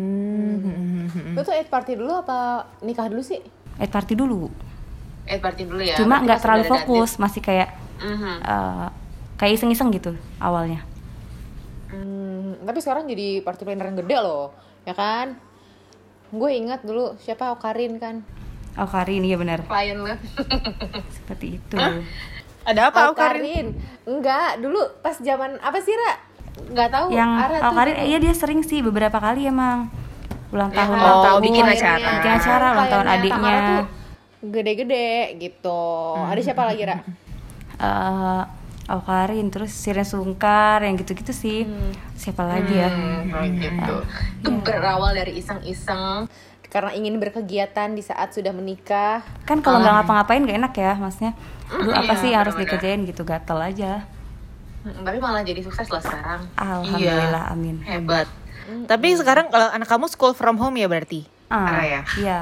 Hmm. 0.01 1.37
lu 1.37 1.41
tuh 1.45 1.53
eight 1.53 1.69
party 1.69 1.93
dulu 1.93 2.25
apa 2.25 2.65
nikah 2.81 3.11
dulu 3.11 3.21
sih? 3.21 3.43
Eight 3.77 3.93
party 3.93 4.17
dulu 4.17 4.70
eight 5.25 5.39
party 5.39 5.65
dulu 5.65 5.81
ya 5.81 5.95
cuma 5.95 6.19
nggak 6.19 6.39
terlalu 6.39 6.65
fokus 6.67 7.17
masih 7.17 7.41
kayak 7.41 7.69
Mhm. 7.99 8.35
eh, 8.41 8.89
kayak 9.37 9.53
iseng-iseng 9.55 9.91
gitu 9.91 10.13
awalnya 10.39 10.81
Hmm, 11.91 12.55
tapi 12.63 12.79
sekarang 12.79 13.05
jadi 13.05 13.43
party 13.43 13.63
planner 13.63 13.83
yang 13.85 13.99
gede 13.99 14.17
loh 14.17 14.55
ya 14.81 14.95
kan 14.95 15.35
gue 16.31 16.51
ingat 16.53 16.81
dulu 16.81 17.19
siapa 17.19 17.51
Okarin 17.51 17.99
kan 17.99 18.23
oh 18.77 18.87
Karin 18.87 19.21
iya 19.21 19.35
benar 19.35 19.67
klien 19.67 19.99
lo 19.99 20.07
seperti 21.17 21.59
itu 21.59 21.77
Ada 22.61 22.93
apa 22.93 23.09
Oh, 23.09 23.17
Karin? 23.17 23.41
Karin. 23.41 23.67
Enggak, 24.05 24.61
dulu 24.61 24.79
pas 25.01 25.17
zaman 25.17 25.57
apa 25.59 25.81
sih, 25.81 25.91
Ra? 25.91 26.13
Enggak 26.63 26.89
tahu. 26.93 27.07
yang 27.09 27.31
Ara 27.35 27.57
oh 27.59 27.73
tuh 27.73 28.05
iya 28.05 28.21
dia 28.21 28.31
sering 28.31 28.61
sih 28.61 28.79
beberapa 28.79 29.17
kali 29.17 29.49
emang 29.49 29.89
ulang 30.51 30.69
Ya 30.69 30.77
tahun 30.79 30.93
kan? 30.93 31.01
ulang 31.01 31.17
Oh, 31.17 31.25
tahun 31.25 31.41
bikin 31.41 31.65
acara. 31.65 32.09
bikin 32.15 32.33
acara 32.33 32.67
ulang 32.71 32.89
tahun 32.89 33.07
adiknya 33.09 33.55
tuh 33.65 33.83
gede-gede 34.43 35.37
gitu. 35.37 35.83
Ada 36.17 36.41
siapa 36.43 36.65
lagi, 36.65 36.83
Ra? 36.83 36.99
eh 37.77 38.43
oh 38.87 39.01
Karin 39.01 39.49
terus 39.49 39.71
Siren 39.71 40.03
Sungkar 40.03 40.83
yang 40.83 40.95
gitu-gitu 40.95 41.31
sih 41.31 41.65
siapa 42.13 42.43
lagi 42.43 42.75
ya 42.75 42.91
Oh, 43.31 43.41
gitu. 43.47 43.95
Itu 44.39 44.51
berawal 44.61 45.15
dari 45.15 45.39
iseng-iseng 45.39 46.29
karena 46.67 46.93
ingin 46.93 47.17
berkegiatan 47.17 47.91
di 47.91 47.99
saat 48.01 48.31
sudah 48.31 48.51
menikah. 48.51 49.25
kan 49.43 49.59
kalau 49.59 49.79
nggak 49.79 49.95
ngapa-ngapain 49.97 50.45
gak 50.45 50.59
enak 50.61 50.75
ya 50.75 50.93
maksudnya 50.95 51.33
Duh 51.67 51.91
apa 51.91 52.13
iya, 52.13 52.15
sih 52.17 52.29
yang 52.29 52.41
harus 52.41 52.55
dikerjain 52.55 53.01
gitu 53.05 53.23
gatel 53.23 53.59
aja 53.59 54.05
Hmm, 54.81 55.05
Tapi 55.05 55.21
malah 55.21 55.41
jadi 55.41 55.61
sukses 55.61 55.87
lah 55.87 56.01
sekarang. 56.01 56.41
alhamdulillah 56.57 57.45
amin 57.49 57.85
Hebat. 57.85 58.25
Tapi 58.87 59.13
sekarang 59.13 59.49
kalau 59.49 59.69
anak 59.69 59.85
kamu 59.85 60.09
school 60.09 60.33
from 60.33 60.57
home 60.57 60.73
ya 60.75 60.85
berarti? 60.85 61.29
ah 61.49 61.81
ya? 61.81 62.01
iya 62.17 62.39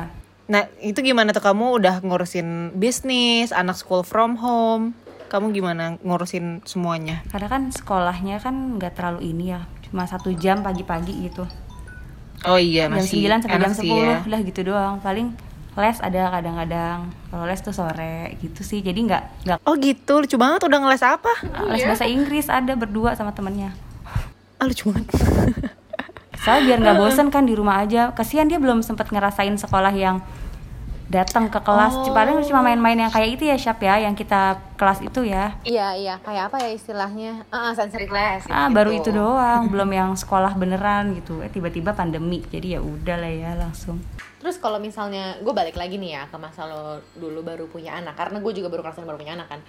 Nah 0.49 0.65
itu 0.81 1.05
gimana 1.05 1.37
tuh? 1.37 1.45
Kamu 1.45 1.77
udah 1.77 2.01
ngurusin 2.01 2.73
bisnis, 2.75 3.53
anak 3.53 3.77
school 3.77 4.01
from 4.01 4.41
home. 4.41 4.97
Kamu 5.29 5.53
gimana 5.53 6.01
ngurusin 6.01 6.65
semuanya? 6.65 7.21
karena 7.29 7.53
kan 7.53 7.63
sekolahnya 7.69 8.41
kan 8.41 8.81
nggak 8.81 8.97
terlalu 8.97 9.29
ini 9.29 9.53
ya 9.53 9.69
cuma 9.85 10.09
satu 10.09 10.33
jam 10.33 10.65
pagi-pagi 10.65 11.29
gitu. 11.29 11.45
Oh 12.49 12.57
iya 12.57 12.89
jam 12.89 12.97
masih 12.97 13.29
9 13.29 13.45
sampai 13.45 13.57
jam 13.61 13.61
enak 13.61 13.73
sih 13.77 13.91
10 13.93 14.01
ya. 14.09 14.17
udah 14.25 14.41
gitu 14.49 14.61
doang. 14.73 14.95
Paling 15.05 15.37
les 15.79 15.99
ada 16.01 16.33
kadang-kadang. 16.33 16.99
Kalau 17.29 17.45
les 17.45 17.61
tuh 17.61 17.77
sore 17.77 18.35
gitu 18.41 18.65
sih. 18.65 18.81
Jadi 18.81 19.05
nggak 19.05 19.23
nggak 19.45 19.59
Oh 19.69 19.77
gitu, 19.77 20.25
lucu 20.25 20.41
banget. 20.41 20.65
Udah 20.65 20.79
ngeles 20.81 21.05
apa? 21.05 21.33
les 21.77 21.85
bahasa 21.85 22.09
Inggris 22.09 22.49
ada 22.49 22.73
berdua 22.73 23.13
sama 23.13 23.37
temennya. 23.37 23.77
Ah 24.59 24.65
lucu 24.65 24.91
banget 24.91 25.13
soalnya 26.49 26.65
biar 26.65 26.79
nggak 26.81 26.97
bosen 26.97 27.29
kan 27.29 27.45
di 27.45 27.53
rumah 27.53 27.85
aja 27.85 28.11
kasihan 28.17 28.49
dia 28.49 28.57
belum 28.57 28.81
sempet 28.81 29.13
ngerasain 29.13 29.53
sekolah 29.61 29.93
yang 29.93 30.25
datang 31.09 31.49
ke 31.49 31.57
kelas 31.65 32.05
paling 32.13 32.45
cuma 32.45 32.61
main-main 32.61 33.09
yang 33.09 33.09
kayak 33.09 33.41
itu 33.41 33.49
ya 33.49 33.57
Syap 33.57 33.81
ya 33.81 33.97
yang 33.97 34.13
kita 34.13 34.61
kelas 34.77 35.01
itu 35.01 35.25
ya 35.25 35.57
Iya, 35.65 35.97
iya. 35.97 36.15
Kayak 36.21 36.53
apa 36.53 36.57
ya 36.61 36.71
istilahnya? 36.77 37.49
Ah, 37.49 37.73
sensory 37.73 38.05
class. 38.05 38.45
ah 38.53 38.69
gitu. 38.69 38.77
baru 38.77 38.91
itu 38.93 39.11
doang 39.17 39.73
belum 39.73 39.89
yang 39.89 40.11
sekolah 40.13 40.53
beneran 40.53 41.17
gitu 41.17 41.41
eh 41.41 41.49
tiba-tiba 41.49 41.97
pandemi 41.97 42.45
jadi 42.53 42.77
ya 42.77 42.81
udah 42.85 43.17
lah 43.25 43.33
ya 43.33 43.51
langsung 43.57 44.05
Terus 44.39 44.57
kalau 44.63 44.79
misalnya 44.79 45.35
gue 45.43 45.51
balik 45.51 45.75
lagi 45.75 45.99
nih 45.99 46.15
ya 46.15 46.23
ke 46.31 46.39
masa 46.39 46.63
lo 46.71 47.03
dulu 47.19 47.43
baru 47.43 47.67
punya 47.67 47.99
anak 47.99 48.15
karena 48.15 48.39
gue 48.39 48.53
juga 48.55 48.71
baru 48.71 48.87
ngerasain 48.87 49.03
baru 49.03 49.19
punya 49.19 49.35
anak 49.35 49.49
kan. 49.51 49.61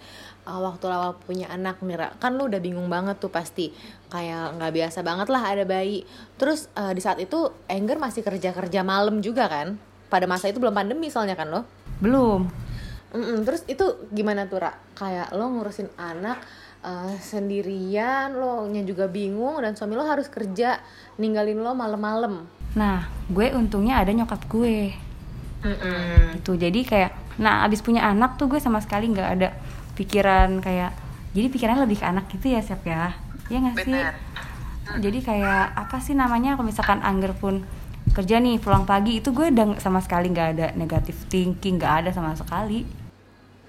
Ah, 0.46 0.62
waktu 0.62 0.86
awal 0.86 1.18
punya 1.18 1.50
anak 1.50 1.82
Mira 1.82 2.14
kan 2.22 2.38
lo 2.38 2.46
udah 2.46 2.62
bingung 2.62 2.86
banget 2.86 3.18
tuh 3.18 3.34
pasti 3.34 3.74
kayak 4.14 4.62
nggak 4.62 4.74
biasa 4.78 5.02
banget 5.02 5.28
lah 5.34 5.42
ada 5.42 5.66
bayi. 5.66 6.06
Terus 6.38 6.70
eh, 6.78 6.94
di 6.94 7.02
saat 7.02 7.18
itu 7.18 7.50
Engger 7.66 7.98
masih 7.98 8.22
kerja 8.22 8.54
kerja 8.54 8.86
malam 8.86 9.26
juga 9.26 9.50
kan? 9.50 9.82
Pada 10.10 10.30
masa 10.30 10.50
itu 10.50 10.62
belum 10.62 10.74
pandemi 10.74 11.10
soalnya 11.10 11.34
kan 11.34 11.50
lo. 11.50 11.66
belum 12.00 12.70
Mm-mm, 13.10 13.42
terus 13.42 13.66
itu 13.66 14.06
gimana 14.14 14.46
tuh 14.46 14.62
Ra? 14.62 14.70
Kayak 14.94 15.34
lo 15.34 15.50
ngurusin 15.50 15.90
anak 15.98 16.46
eh, 16.86 17.18
sendirian, 17.18 18.38
lo 18.38 18.70
nya 18.70 18.86
juga 18.86 19.10
bingung 19.10 19.58
dan 19.66 19.74
suami 19.74 19.98
lo 19.98 20.06
harus 20.06 20.30
kerja 20.30 20.78
ninggalin 21.18 21.58
lo 21.58 21.74
malam-malam. 21.74 22.59
Nah 22.78 23.10
gue 23.30 23.50
untungnya 23.54 24.02
ada 24.02 24.12
nyokap 24.14 24.46
gue 24.46 24.94
Mm-mm. 25.66 26.40
gitu 26.40 26.56
jadi 26.56 26.80
kayak 26.86 27.12
nah 27.40 27.64
abis 27.66 27.82
punya 27.82 28.06
anak 28.06 28.36
tuh 28.38 28.52
gue 28.52 28.60
sama 28.62 28.80
sekali 28.84 29.10
nggak 29.10 29.30
ada 29.40 29.50
pikiran 29.96 30.60
kayak 30.62 30.92
jadi 31.34 31.48
pikirannya 31.50 31.84
lebih 31.86 32.00
ke 32.02 32.06
anak 32.06 32.26
gitu 32.32 32.52
ya 32.52 32.62
siap 32.62 32.84
ya 32.86 33.14
ya 33.50 33.58
nggak 33.60 33.76
sih 33.84 33.94
jadi 35.02 35.20
kayak 35.22 35.64
apa 35.78 35.98
sih 36.02 36.18
namanya 36.18 36.58
kalau 36.58 36.66
misalkan 36.66 37.00
Angger 37.06 37.34
pun 37.38 37.62
kerja 38.10 38.42
nih 38.42 38.58
pulang 38.58 38.90
pagi 38.90 39.22
itu 39.22 39.30
gue 39.30 39.54
udah 39.54 39.78
sama 39.78 40.02
sekali 40.02 40.34
nggak 40.34 40.50
ada 40.58 40.68
negatif 40.74 41.30
thinking 41.30 41.78
nggak 41.78 42.06
ada 42.06 42.10
sama 42.14 42.34
sekali 42.34 42.86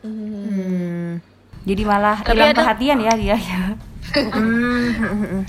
Hmm. 0.01 1.21
jadi 1.61 1.83
malah 1.85 2.25
hilang 2.25 2.57
perhatian 2.57 2.99
ya 3.05 3.13
dia 3.21 3.37
ya 3.37 3.63
Hmm. 4.33 5.45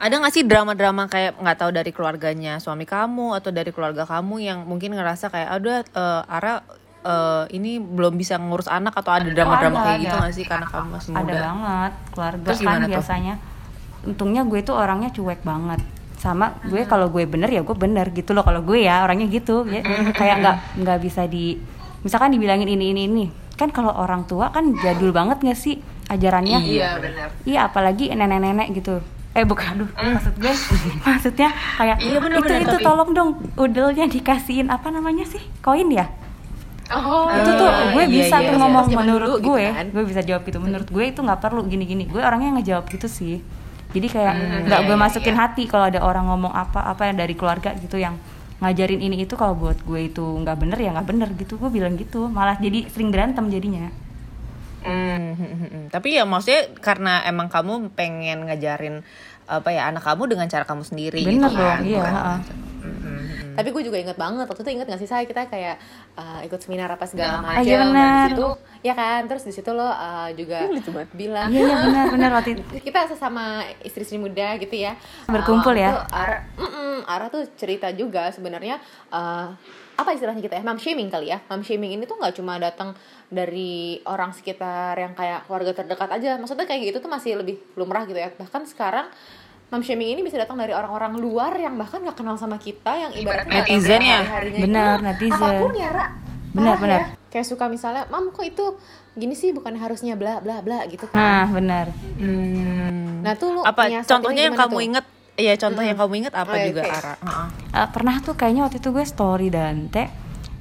Ada 0.00 0.16
gak 0.16 0.32
sih 0.32 0.44
drama-drama 0.48 1.04
kayak 1.06 1.36
nggak 1.36 1.58
tahu 1.60 1.70
dari 1.70 1.92
keluarganya 1.92 2.56
suami 2.56 2.88
kamu 2.88 3.36
atau 3.36 3.52
dari 3.52 3.68
keluarga 3.68 4.08
kamu 4.08 4.40
yang 4.40 4.58
mungkin 4.64 4.96
ngerasa 4.96 5.28
kayak 5.28 5.48
ada 5.60 5.74
Ara 6.24 6.64
eh, 7.04 7.44
ini 7.52 7.76
belum 7.76 8.16
bisa 8.16 8.40
ngurus 8.40 8.64
anak 8.64 8.96
atau 8.96 9.12
ada 9.12 9.28
drama-drama 9.28 9.76
ada, 9.76 9.84
kayak 9.86 9.98
gitu 10.00 10.16
ada. 10.16 10.24
gak 10.24 10.34
sih 10.34 10.44
karena 10.48 10.66
kamu 10.66 10.88
masih 10.96 11.12
ada 11.12 11.20
muda? 11.20 11.36
banget 11.44 11.92
keluarga 12.16 12.46
Terus 12.48 12.58
kan 12.58 12.64
gimana 12.64 12.80
tuh? 12.80 12.90
biasanya 12.96 13.34
untungnya 14.00 14.42
gue 14.48 14.60
tuh 14.64 14.72
orangnya 14.72 15.10
cuek 15.12 15.40
banget 15.44 15.80
sama 16.16 16.56
gue 16.64 16.82
kalau 16.84 17.08
gue 17.08 17.24
bener 17.24 17.48
ya 17.48 17.60
gue 17.60 17.76
bener 17.76 18.08
gitu 18.12 18.32
loh 18.32 18.40
kalau 18.40 18.64
gue 18.64 18.80
ya 18.80 19.04
orangnya 19.04 19.28
gitu 19.28 19.68
ya 19.68 19.84
kayak 20.16 20.36
nggak 20.40 20.56
nggak 20.80 20.98
bisa 21.00 21.28
di 21.28 21.60
misalkan 22.00 22.32
dibilangin 22.32 22.68
ini 22.68 22.96
ini 22.96 23.02
ini 23.04 23.24
kan 23.56 23.68
kalau 23.68 23.92
orang 23.92 24.24
tua 24.24 24.48
kan 24.48 24.72
jadul 24.80 25.12
banget 25.12 25.44
nggak 25.44 25.56
sih 25.56 25.76
ajarannya 26.08 26.58
Iya 26.64 26.96
benar. 26.96 27.28
iya 27.44 27.60
apalagi 27.68 28.08
nenek-nenek 28.08 28.72
gitu 28.72 29.04
eh 29.40 29.46
bukan. 29.48 29.72
Aduh 29.72 29.88
maksud 29.96 30.34
gue 30.36 30.52
maksudnya 31.08 31.48
kayak 31.74 31.96
Iya, 31.98 32.18
bener, 32.20 32.38
itu 32.38 32.44
bener, 32.44 32.60
itu 32.60 32.76
tapi- 32.76 32.84
tolong 32.84 33.10
dong 33.10 33.30
udelnya 33.56 34.04
dikasihin 34.06 34.68
apa 34.68 34.88
namanya 34.88 35.24
sih 35.24 35.40
koin 35.60 35.88
ya? 35.88 36.06
Oh, 36.90 37.30
itu 37.30 37.50
tuh 37.54 37.70
iya, 37.70 37.94
gue 37.94 38.02
iya, 38.02 38.10
bisa 38.10 38.36
iya, 38.36 38.48
tuh 38.50 38.54
iya. 38.58 38.60
ngomong 38.60 38.84
Zaman 38.84 38.98
menurut 38.98 39.28
dulu 39.30 39.36
gitu 39.38 39.46
gue 39.48 39.64
kan. 39.70 39.86
gue 39.88 40.04
bisa 40.04 40.20
jawab 40.20 40.42
gitu. 40.42 40.58
Menurut 40.58 40.88
gue 40.90 41.04
itu 41.06 41.20
nggak 41.22 41.40
perlu 41.40 41.60
gini 41.64 41.84
gini 41.86 42.04
gue 42.04 42.18
orangnya 42.18 42.58
ngejawab 42.58 42.84
gitu 42.90 43.06
sih. 43.06 43.38
Jadi 43.90 44.06
kayak 44.06 44.34
Hmm, 44.34 44.66
nggak 44.66 44.80
iya, 44.82 44.88
gue 44.90 44.96
iya, 44.98 45.02
masukin 45.02 45.34
hati 45.34 45.62
kalau 45.64 45.86
ada 45.86 46.02
orang 46.02 46.26
ngomong 46.26 46.50
apa 46.50 46.82
apa 46.84 47.06
yang 47.06 47.16
dari 47.16 47.34
keluarga 47.34 47.74
gitu 47.74 47.94
yang 47.94 48.18
ngajarin 48.58 49.00
ini 49.00 49.22
itu. 49.22 49.38
Kalau 49.38 49.54
buat 49.54 49.78
gue 49.80 50.00
itu 50.04 50.22
nggak 50.22 50.56
bener 50.58 50.78
ya 50.78 50.90
nggak 50.90 51.06
bener 51.06 51.28
gitu. 51.38 51.56
Gue 51.56 51.70
bilang 51.70 51.94
gitu. 51.94 52.26
Malah 52.26 52.58
jadi 52.58 52.90
sering 52.90 53.14
berantem 53.14 53.46
jadinya. 53.48 53.86
Hmm, 54.80 55.36
hmm, 55.36 55.46
hmm, 55.46 55.58
hmm. 55.70 55.84
Tapi 55.92 56.16
ya 56.16 56.24
maksudnya 56.24 56.74
karena 56.80 57.20
emang 57.22 57.46
kamu 57.46 57.92
pengen 57.92 58.48
ngajarin 58.48 59.04
apa 59.50 59.68
ya 59.68 59.82
anak 59.86 60.00
kamu 60.00 60.22
dengan 60.28 60.46
cara 60.46 60.62
kamu 60.62 60.82
sendiri 60.82 61.20
bener 61.20 61.50
gitu 61.50 61.58
dong 61.58 61.66
kan? 61.68 61.80
iya 61.82 61.98
Bukan- 61.98 62.14
heeh. 62.16 62.38
Tapi 63.50 63.68
gue 63.70 63.82
juga 63.82 63.98
inget 63.98 64.16
banget 64.16 64.46
waktu 64.46 64.62
itu 64.62 64.70
inget 64.72 64.86
gak 64.88 64.96
sih 64.96 65.10
saya 65.10 65.26
kita 65.26 65.44
kayak 65.44 65.76
uh, 66.14 66.40
ikut 66.40 66.56
seminar 66.56 66.88
apa 66.88 67.04
segala 67.04 67.42
macam. 67.42 67.52
Ah, 67.52 67.60
iya 67.60 67.76
benar. 67.78 68.24
di 68.24 68.32
situ 68.32 68.48
ya 68.80 68.94
kan 68.94 69.20
terus 69.28 69.44
di 69.44 69.52
situ 69.52 69.70
lo 69.70 69.84
uh, 69.84 69.92
juga 70.32 70.64
bilang 71.12 71.52
iya 71.52 71.60
iya 71.60 71.76
benar 71.76 72.04
benar 72.08 72.30
waktu 72.32 72.56
itu 72.56 72.62
kita 72.88 73.10
sesama 73.10 73.60
istri-istri 73.84 74.16
muda 74.16 74.56
gitu 74.56 74.72
ya 74.72 74.96
Berkumpul 75.26 75.76
Uh, 75.76 75.82
ya? 75.82 75.90
Ara, 76.08 76.36
Ara 77.04 77.26
tuh 77.28 77.44
cerita 77.52 77.92
juga 77.92 78.32
sebenarnya 78.32 78.80
uh, 79.10 79.52
apa 79.94 80.10
istilahnya 80.10 80.40
kita 80.40 80.56
ya 80.56 80.64
mom 80.64 80.80
shaming 80.80 81.12
kali 81.12 81.28
ya 81.28 81.44
mom 81.44 81.60
shaming 81.60 81.92
ini 81.92 82.08
tuh 82.08 82.16
nggak 82.16 82.32
cuma 82.32 82.56
datang 82.56 82.96
dari 83.28 84.00
orang 84.02 84.32
sekitar 84.32 84.96
yang 84.96 85.12
kayak 85.12 85.44
keluarga 85.44 85.76
terdekat 85.76 86.08
aja 86.08 86.40
maksudnya 86.40 86.64
kayak 86.64 86.88
gitu 86.88 87.04
tuh 87.04 87.12
masih 87.12 87.36
lebih 87.36 87.60
lumrah 87.76 88.08
gitu 88.08 88.16
ya 88.16 88.32
bahkan 88.32 88.64
sekarang 88.64 89.12
mom 89.70 89.80
shaming 89.80 90.10
ini 90.10 90.20
bisa 90.20 90.34
datang 90.34 90.58
dari 90.58 90.70
orang-orang 90.70 91.14
luar 91.16 91.54
yang 91.54 91.78
bahkan 91.78 92.02
nggak 92.02 92.18
kenal 92.18 92.34
sama 92.34 92.58
kita 92.58 92.90
yang 92.90 93.12
ibaratnya 93.14 93.62
Netizen 93.62 94.02
ya? 94.02 94.20
Benar, 94.50 94.98
itu, 94.98 95.06
netizen. 95.06 95.38
apa 95.38 95.48
pun 95.56 95.72
ya 95.72 95.88
Ra 95.88 96.06
Benar, 96.50 96.74
benar. 96.76 97.00
ya. 97.00 97.06
kayak 97.30 97.46
suka 97.46 97.64
misalnya 97.66 98.10
mam 98.10 98.34
kok 98.34 98.42
itu 98.42 98.74
gini 99.12 99.32
sih 99.32 99.54
bukan 99.54 99.70
harusnya 99.74 100.18
bla 100.18 100.42
bla 100.42 100.58
bla 100.58 100.82
gitu 100.84 101.06
kan 101.06 101.14
nah 101.14 101.46
benar 101.46 101.86
nah 103.22 103.32
tuh 103.32 103.54
lu 103.54 103.60
apa 103.62 103.86
contohnya 104.02 104.42
yang 104.44 104.58
kamu 104.58 104.74
tuh? 104.74 104.82
inget 104.84 105.06
Iya 105.32 105.56
contoh 105.56 105.80
yang 105.80 105.96
kamu 105.96 106.14
inget 106.18 106.34
apa 106.34 106.52
Oh, 106.52 106.58
juga. 106.60 106.82
Ara 106.84 107.14
Heeh. 107.16 107.46
Eh, 107.72 107.88
pernah 107.88 108.20
tuh 108.20 108.34
kayaknya 108.34 108.60
waktu 108.62 108.76
itu 108.76 108.90
gue 108.90 109.06
story 109.06 109.48
Dante 109.48 110.04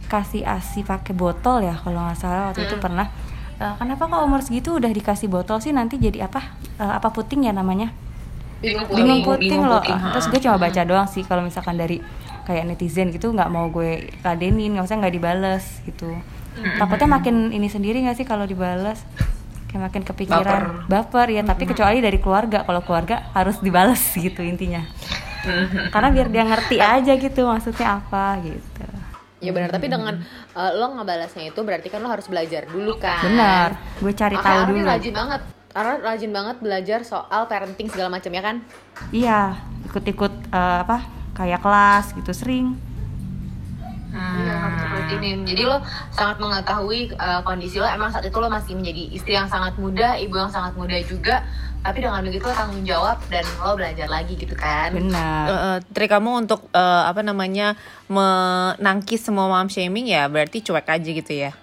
kasih 0.07 0.47
asi 0.47 0.81
pakai 0.81 1.11
botol 1.11 1.59
ya 1.61 1.75
kalau 1.75 1.99
nggak 1.99 2.15
salah 2.15 2.43
waktu 2.47 2.63
itu 2.63 2.77
pernah 2.77 3.09
Eh, 3.57 3.73
kenapa 3.75 4.07
kok 4.07 4.23
umur 4.23 4.39
segitu 4.39 4.71
udah 4.71 4.87
dikasih 4.87 5.27
botol 5.27 5.59
sih 5.59 5.73
nanti 5.73 5.97
jadi 5.97 6.23
apa 6.23 6.55
Eh, 6.77 6.91
apa 6.93 7.09
puting 7.09 7.43
ya 7.43 7.51
namanya 7.51 7.91
bingung 8.59 8.85
bingung 8.91 9.21
puting 9.23 9.39
bingung 9.51 9.65
loh. 9.67 9.79
puting, 9.79 9.95
Ah, 9.95 10.11
terus 10.11 10.25
gue 10.27 10.39
cuma 10.43 10.57
baca 10.59 10.81
doang 10.83 11.07
sih 11.07 11.23
kalau 11.23 11.41
misalkan 11.43 11.79
dari 11.79 12.03
kayak 12.43 12.65
netizen 12.65 13.13
gitu 13.13 13.29
nggak 13.31 13.49
mau 13.53 13.69
gue 13.69 14.09
ladenin 14.25 14.75
nggak 14.75 14.85
usah 14.85 14.97
nggak 14.99 15.13
dibales 15.15 15.65
gitu. 15.85 16.11
Takutnya 16.59 17.07
makin 17.07 17.55
ini 17.55 17.71
sendiri 17.71 18.03
nggak 18.03 18.17
sih 18.19 18.27
kalau 18.27 18.43
dibales? 18.43 18.99
Kayak 19.69 19.81
makin 19.93 20.01
kepikiran. 20.01 20.89
Baper, 20.89 21.27
ya 21.29 21.45
tapi 21.45 21.69
kecuali 21.69 22.01
dari 22.01 22.17
keluarga. 22.17 22.65
Kalau 22.65 22.81
keluarga 22.81 23.29
harus 23.37 23.61
dibales 23.61 24.01
gitu 24.17 24.41
intinya. 24.41 24.83
Karena 25.93 26.09
biar 26.11 26.27
dia 26.27 26.43
ngerti 26.43 26.77
aja 26.83 27.13
gitu 27.15 27.47
maksudnya 27.47 28.01
apa 28.01 28.43
gitu. 28.43 28.85
Ya 29.39 29.55
benar, 29.55 29.71
tapi 29.71 29.87
dengan 29.87 30.19
uh, 30.51 30.71
lo 30.75 30.99
ngebalasnya 30.99 31.55
itu 31.55 31.59
berarti 31.63 31.87
kan 31.87 32.03
lo 32.03 32.11
harus 32.11 32.27
belajar 32.27 32.67
dulu 32.67 32.99
kan. 32.99 33.23
benar. 33.23 33.69
Gue 34.03 34.11
cari 34.11 34.35
tahu 34.35 34.75
dulu. 34.75 34.83
rajin 34.83 35.15
banget. 35.15 35.41
Karena 35.69 36.01
rajin 36.01 36.33
banget 36.33 36.57
belajar 36.59 36.99
soal 37.05 37.45
parenting 37.45 37.87
segala 37.89 38.09
macam 38.17 38.31
ya 38.33 38.41
kan. 38.41 38.57
iya 39.13 39.55
ikut-ikut 39.89 40.33
eh, 40.51 40.77
apa 40.85 41.05
kayak 41.37 41.63
kelas 41.63 42.13
gitu 42.17 42.33
sering 42.35 42.89
Iya, 44.09 44.53
harus 44.57 44.83
rutinin. 44.89 45.45
Jadi 45.45 45.69
lo 45.69 45.77
sangat 46.09 46.41
mengetahui 46.41 47.13
uh, 47.13 47.45
kondisi 47.45 47.77
lo 47.77 47.85
emang 47.85 48.09
saat 48.09 48.25
itu 48.25 48.37
lo 48.41 48.49
masih 48.49 48.73
menjadi 48.73 49.03
istri 49.13 49.37
yang 49.37 49.45
sangat 49.45 49.77
muda, 49.77 50.17
ibu 50.17 50.33
yang 50.33 50.49
sangat 50.49 50.73
muda 50.73 50.97
juga. 51.05 51.45
Tapi 51.79 52.03
dengan 52.03 52.25
begitu 52.25 52.43
lo 52.49 52.53
tanggung 52.57 52.83
jawab 52.83 53.21
dan 53.29 53.45
lo 53.61 53.77
belajar 53.77 54.09
lagi 54.09 54.33
gitu 54.33 54.57
kan. 54.57 54.91
benar 54.91 55.45
Eh, 55.45 55.53
eh, 55.53 55.77
trik 55.93 56.09
kamu 56.09 56.43
untuk 56.43 56.67
eh, 56.73 57.03
apa 57.05 57.21
namanya 57.21 57.77
menangkis 58.09 59.23
semua 59.23 59.45
mom 59.45 59.69
shaming 59.69 60.09
ya 60.09 60.25
berarti 60.25 60.65
cuek 60.65 60.89
aja 60.89 61.09
gitu 61.13 61.31
ya 61.31 61.53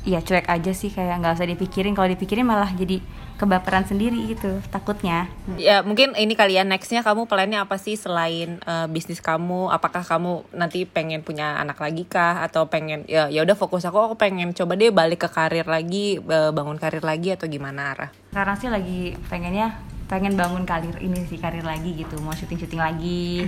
Iya 0.00 0.24
cuek 0.24 0.48
aja 0.48 0.72
sih 0.72 0.88
kayak 0.88 1.20
nggak 1.20 1.36
usah 1.36 1.48
dipikirin. 1.48 1.92
Kalau 1.92 2.08
dipikirin 2.08 2.46
malah 2.48 2.72
jadi 2.72 3.00
kebaperan 3.36 3.84
sendiri 3.88 4.16
gitu 4.32 4.60
takutnya. 4.68 5.28
Ya 5.56 5.80
mungkin 5.80 6.12
ini 6.16 6.36
kalian 6.36 6.68
nextnya 6.72 7.00
kamu 7.00 7.24
plannya 7.24 7.64
apa 7.64 7.76
sih 7.76 7.96
selain 7.96 8.60
eh, 8.64 8.86
bisnis 8.88 9.20
kamu? 9.20 9.68
Apakah 9.68 10.04
kamu 10.04 10.44
nanti 10.56 10.84
pengen 10.88 11.20
punya 11.20 11.60
anak 11.60 11.80
lagi 11.80 12.08
kah? 12.08 12.44
Atau 12.44 12.68
pengen 12.68 13.04
ya 13.08 13.28
ya 13.28 13.44
udah 13.44 13.56
fokus 13.56 13.84
aku 13.84 14.12
aku 14.12 14.16
pengen 14.16 14.56
coba 14.56 14.76
deh 14.76 14.92
balik 14.92 15.24
ke 15.24 15.28
karir 15.28 15.68
lagi 15.68 16.16
bangun 16.28 16.80
karir 16.80 17.04
lagi 17.04 17.32
atau 17.36 17.48
gimana 17.48 17.92
arah 17.92 18.10
sekarang 18.30 18.56
sih 18.62 18.70
lagi 18.70 19.00
pengennya 19.26 19.74
pengen 20.06 20.34
bangun 20.34 20.66
karir 20.66 20.98
ini 20.98 21.22
sih 21.26 21.38
karir 21.38 21.62
lagi 21.62 21.94
gitu. 21.94 22.18
Mau 22.18 22.34
syuting 22.34 22.58
syuting 22.58 22.82
lagi. 22.82 23.46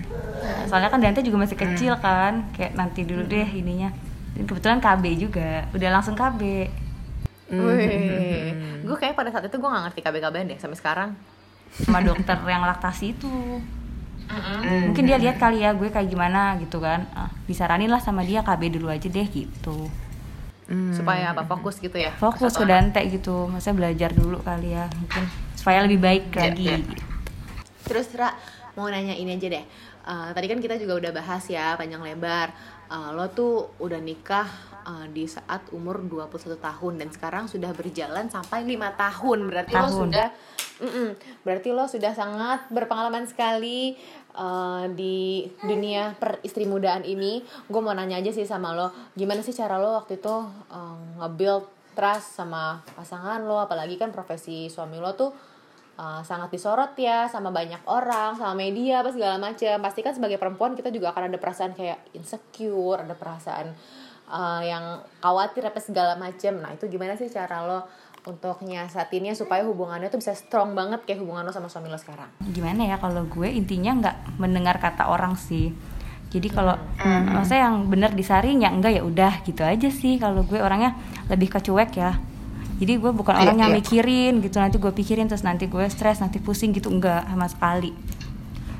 Soalnya 0.68 0.92
kan 0.92 1.00
Dante 1.00 1.24
juga 1.24 1.44
masih 1.44 1.56
kecil 1.56 1.96
kan. 2.00 2.48
Kayak 2.52 2.76
nanti 2.76 3.08
dulu 3.08 3.24
deh 3.24 3.48
ininya 3.48 3.88
dan 4.34 4.44
kebetulan 4.44 4.78
KB 4.82 5.04
juga 5.16 5.50
udah 5.70 5.90
langsung 5.94 6.18
KB 6.18 6.42
Wih, 7.44 8.82
gue 8.82 8.96
kayak 8.96 9.14
pada 9.14 9.30
saat 9.30 9.46
itu 9.46 9.56
gue 9.60 9.68
gak 9.68 9.84
ngerti 9.86 10.00
KB-KB 10.00 10.34
deh 10.48 10.58
sampai 10.58 10.78
sekarang. 10.80 11.10
sama 11.74 11.98
dokter 12.00 12.38
yang 12.46 12.62
laktasi 12.62 13.18
itu 13.18 13.30
mungkin 14.62 15.04
dia 15.04 15.18
lihat 15.18 15.42
kali 15.42 15.60
ya 15.60 15.74
gue 15.74 15.90
kayak 15.90 16.06
gimana 16.06 16.54
gitu 16.62 16.78
kan 16.78 17.02
ah, 17.12 17.28
disaranin 17.50 17.90
lah 17.90 17.98
sama 17.98 18.22
dia 18.22 18.46
KB 18.46 18.78
dulu 18.78 18.88
aja 18.88 19.10
deh 19.10 19.26
gitu 19.26 19.90
Supaya 20.96 21.36
apa 21.36 21.44
fokus 21.44 21.76
gitu 21.76 21.92
ya. 22.00 22.08
fokus 22.16 22.56
ke. 22.56 22.64
Dante 22.64 23.04
gitu 23.12 23.52
maksudnya 23.52 23.76
belajar 23.84 24.10
dulu 24.16 24.40
kali 24.40 24.72
ya 24.72 24.88
mungkin 24.96 25.28
supaya 25.52 25.84
lebih 25.84 26.00
baik 26.00 26.32
lagi 26.32 26.64
iya. 26.64 26.80
gitu. 26.80 27.04
Terus 27.84 28.08
Ra, 28.16 28.32
mau 28.72 28.88
nanya 28.88 29.12
ini 29.12 29.36
aja 29.36 29.60
deh. 29.60 29.64
Eh, 30.04 30.30
tadi 30.32 30.46
kan 30.48 30.58
kita 30.64 30.80
juga 30.80 31.04
udah 31.04 31.12
bahas 31.12 31.44
ya 31.52 31.76
panjang 31.76 32.00
lebar. 32.00 32.48
Eh, 32.84 33.10
lo 33.16 33.24
tuh 33.32 33.72
udah 33.80 33.96
nikah 33.98 34.44
eh, 34.84 35.06
di 35.08 35.24
saat 35.24 35.72
umur 35.72 36.04
21 36.04 36.60
tahun 36.60 36.92
dan 37.00 37.08
sekarang 37.08 37.44
sudah 37.48 37.72
berjalan 37.72 38.28
sampai 38.28 38.62
lima 38.68 38.92
tahun. 38.92 39.48
Berarti 39.48 39.72
lo 39.72 39.88
Tahun. 39.88 40.00
sudah 40.08 40.28
Mm-mm. 40.74 41.14
berarti 41.46 41.70
lo 41.70 41.86
sudah 41.86 42.12
sangat 42.12 42.66
berpengalaman 42.68 43.24
sekali 43.24 43.94
eh, 44.36 44.84
di 44.92 45.48
dunia 45.64 46.12
peristri 46.18 46.68
mudaan 46.68 47.06
ini. 47.08 47.40
Gue 47.66 47.80
mau 47.80 47.96
nanya 47.96 48.20
aja 48.20 48.30
sih 48.34 48.44
sama 48.44 48.76
lo, 48.76 48.92
gimana 49.16 49.40
sih 49.40 49.54
cara 49.56 49.80
lo 49.80 49.96
waktu 49.96 50.20
itu 50.20 50.36
eh, 50.68 50.98
nge-build 51.24 51.64
trust 51.94 52.36
sama 52.36 52.82
pasangan 52.98 53.46
lo, 53.46 53.62
apalagi 53.62 53.94
kan 53.96 54.10
profesi 54.10 54.66
suami 54.66 54.98
lo 54.98 55.14
tuh 55.14 55.30
uh, 55.98 56.22
sangat 56.22 56.50
disorot 56.54 56.94
ya 56.98 57.26
sama 57.30 57.50
banyak 57.50 57.82
orang, 57.86 58.38
sama 58.38 58.54
media 58.54 59.02
apa 59.02 59.10
segala 59.10 59.36
macam. 59.38 59.76
Pasti 59.82 60.00
kan 60.02 60.14
sebagai 60.14 60.38
perempuan 60.38 60.74
kita 60.74 60.90
juga 60.90 61.14
akan 61.14 61.30
ada 61.32 61.38
perasaan 61.38 61.72
kayak 61.74 62.14
insecure, 62.14 63.02
ada 63.02 63.14
perasaan 63.14 63.74
uh, 64.30 64.62
yang 64.62 65.02
khawatir 65.22 65.66
apa 65.66 65.80
segala 65.82 66.14
macam. 66.18 66.62
Nah 66.62 66.74
itu 66.74 66.86
gimana 66.90 67.18
sih 67.18 67.30
cara 67.30 67.62
lo 67.66 67.86
untuk 68.24 68.64
nyiasatinnya 68.64 69.36
supaya 69.36 69.60
hubungannya 69.68 70.08
tuh 70.08 70.16
bisa 70.16 70.32
strong 70.32 70.72
banget 70.72 71.04
kayak 71.04 71.20
hubungan 71.20 71.44
lo 71.44 71.52
sama 71.52 71.68
suami 71.68 71.92
lo 71.92 72.00
sekarang? 72.00 72.32
gimana 72.40 72.88
ya 72.88 72.96
kalau 72.96 73.28
gue 73.28 73.48
intinya 73.52 73.92
nggak 74.00 74.40
mendengar 74.40 74.80
kata 74.80 75.12
orang 75.12 75.36
sih 75.36 75.76
jadi 76.32 76.50
kalau 76.50 76.74
maksudnya 77.30 77.70
yang 77.70 77.86
bener 77.86 78.10
disaring 78.10 78.64
ya 78.64 78.72
enggak 78.72 78.96
ya 78.98 79.02
udah 79.06 79.44
gitu 79.46 79.62
aja 79.62 79.86
sih 79.92 80.18
kalau 80.18 80.42
gue 80.42 80.58
orangnya 80.58 80.96
lebih 81.30 81.52
ke 81.52 81.62
cuek 81.62 81.92
ya 81.94 82.16
jadi 82.78 82.98
gue 82.98 83.12
bukan 83.14 83.34
orang 83.38 83.58
yang 83.58 83.72
mikirin 83.72 84.42
gitu. 84.42 84.58
Nanti 84.58 84.82
gue 84.82 84.92
pikirin 84.92 85.30
terus 85.30 85.46
nanti 85.46 85.70
gue 85.70 85.84
stres 85.86 86.18
nanti 86.18 86.42
pusing 86.42 86.74
gitu. 86.74 86.90
Enggak 86.90 87.22
sama 87.26 87.46
sekali. 87.46 87.94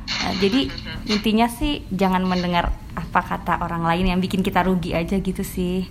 Nah, 0.04 0.34
jadi 0.40 0.72
intinya 1.08 1.46
sih 1.46 1.84
jangan 1.92 2.24
mendengar 2.24 2.72
apa 2.94 3.20
kata 3.22 3.60
orang 3.60 3.84
lain 3.84 4.14
yang 4.14 4.20
bikin 4.20 4.42
kita 4.42 4.64
rugi 4.66 4.96
aja 4.96 5.16
gitu 5.20 5.44
sih. 5.44 5.86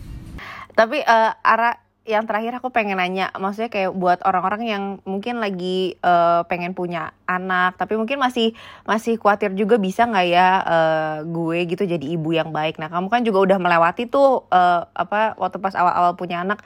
Tapi 0.74 1.06
eh, 1.06 1.32
Ara 1.46 1.78
yang 2.04 2.28
terakhir 2.28 2.60
aku 2.60 2.68
pengen 2.68 3.00
nanya, 3.00 3.32
maksudnya 3.40 3.72
kayak 3.72 3.96
buat 3.96 4.20
orang-orang 4.28 4.68
yang 4.68 4.84
mungkin 5.08 5.40
lagi 5.40 5.96
eh, 5.96 6.42
pengen 6.52 6.76
punya 6.76 7.16
anak, 7.24 7.80
tapi 7.80 7.96
mungkin 7.96 8.20
masih 8.20 8.52
masih 8.84 9.16
khawatir 9.16 9.56
juga 9.56 9.80
bisa 9.80 10.04
nggak 10.04 10.28
ya 10.28 10.48
eh, 10.68 11.18
gue 11.24 11.58
gitu 11.64 11.88
jadi 11.88 12.04
ibu 12.04 12.36
yang 12.36 12.52
baik. 12.52 12.76
Nah 12.82 12.92
kamu 12.92 13.08
kan 13.08 13.24
juga 13.24 13.40
udah 13.48 13.58
melewati 13.62 14.12
tuh 14.12 14.44
eh, 14.52 14.82
apa 14.84 15.40
waktu 15.40 15.64
pas 15.64 15.80
awal-awal 15.80 16.20
punya 16.20 16.44
anak 16.44 16.60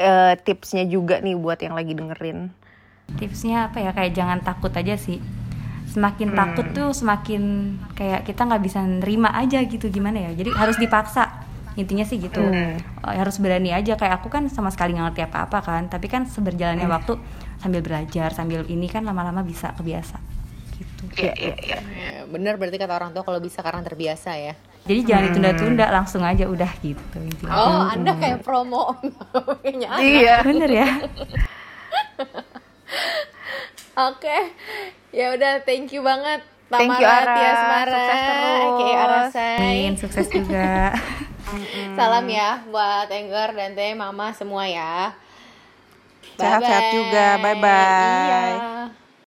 eh, 0.00 0.34
tipsnya 0.40 0.88
juga 0.88 1.20
nih 1.20 1.36
buat 1.36 1.60
yang 1.60 1.76
lagi 1.76 1.92
dengerin. 1.92 2.50
tipsnya 3.10 3.66
apa 3.68 3.82
ya? 3.82 3.90
Kayak 3.90 4.12
jangan 4.14 4.38
takut 4.40 4.70
aja 4.70 4.94
sih. 4.94 5.18
Semakin 5.90 6.30
takut 6.38 6.66
tuh 6.70 6.94
semakin 6.94 7.74
kayak 7.98 8.22
kita 8.22 8.46
nggak 8.46 8.62
bisa 8.62 8.78
nerima 8.86 9.34
aja 9.34 9.58
gitu. 9.66 9.90
Gimana 9.90 10.30
ya? 10.30 10.32
Jadi 10.32 10.54
harus 10.54 10.78
dipaksa. 10.78 11.42
Intinya 11.74 12.06
sih 12.06 12.22
gitu. 12.22 12.38
Eh, 12.38 12.78
harus 13.02 13.42
berani 13.42 13.74
aja. 13.74 13.98
Kayak 13.98 14.22
aku 14.22 14.30
kan 14.30 14.46
sama 14.46 14.70
sekali 14.70 14.94
nggak 14.94 15.06
ngerti 15.10 15.22
apa-apa 15.26 15.58
kan. 15.58 15.82
Tapi 15.90 16.06
kan 16.06 16.22
seberjalannya 16.30 16.86
waktu 16.86 17.18
sambil 17.58 17.82
belajar 17.82 18.30
sambil 18.30 18.62
ini 18.70 18.86
kan 18.86 19.02
lama-lama 19.02 19.42
bisa 19.42 19.74
kebiasa. 19.74 20.22
Gitu. 20.78 21.02
Iya, 21.18 21.34
iya, 21.34 21.54
iya. 21.60 21.78
Ya, 21.82 22.12
bener 22.30 22.56
berarti 22.56 22.78
kata 22.78 22.94
orang 22.94 23.10
tua 23.10 23.26
kalau 23.26 23.42
bisa 23.42 23.58
karena 23.60 23.82
terbiasa 23.82 24.38
ya. 24.38 24.54
Jadi 24.82 25.00
jangan 25.04 25.24
ditunda-tunda 25.28 25.86
langsung 25.88 26.22
aja 26.22 26.44
udah 26.44 26.70
gitu 26.80 27.18
intinya 27.18 27.52
Oh, 27.52 27.80
anda 27.86 28.12
kayak 28.14 28.40
promo 28.40 28.96
anak. 29.64 29.98
Iya. 29.98 30.40
bener 30.42 30.70
ya 30.70 30.88
Oke, 34.00 34.38
ya 35.10 35.34
udah 35.34 35.60
thank 35.60 35.90
you 35.90 36.00
banget. 36.00 36.40
Thank 36.70 36.88
you, 36.88 37.02
Tamara 37.02 37.20
Ara. 37.20 37.34
Tiasmara, 37.34 37.90
Sukses 37.90 38.20
terus. 38.22 38.62
aka 38.62 38.86
Arasai. 38.96 39.56
Amin, 39.58 39.92
sukses 39.98 40.26
juga 40.30 40.94
Salam 41.98 42.24
ya 42.24 42.62
buat 42.64 43.10
Enggar 43.10 43.50
dan 43.50 43.74
Teh 43.74 43.90
Mama 43.92 44.30
semua 44.30 44.64
ya. 44.64 45.12
Sehat-sehat 46.38 46.84
juga. 46.94 47.26
Bye-bye. 47.36 48.54
Iya. 48.54 48.99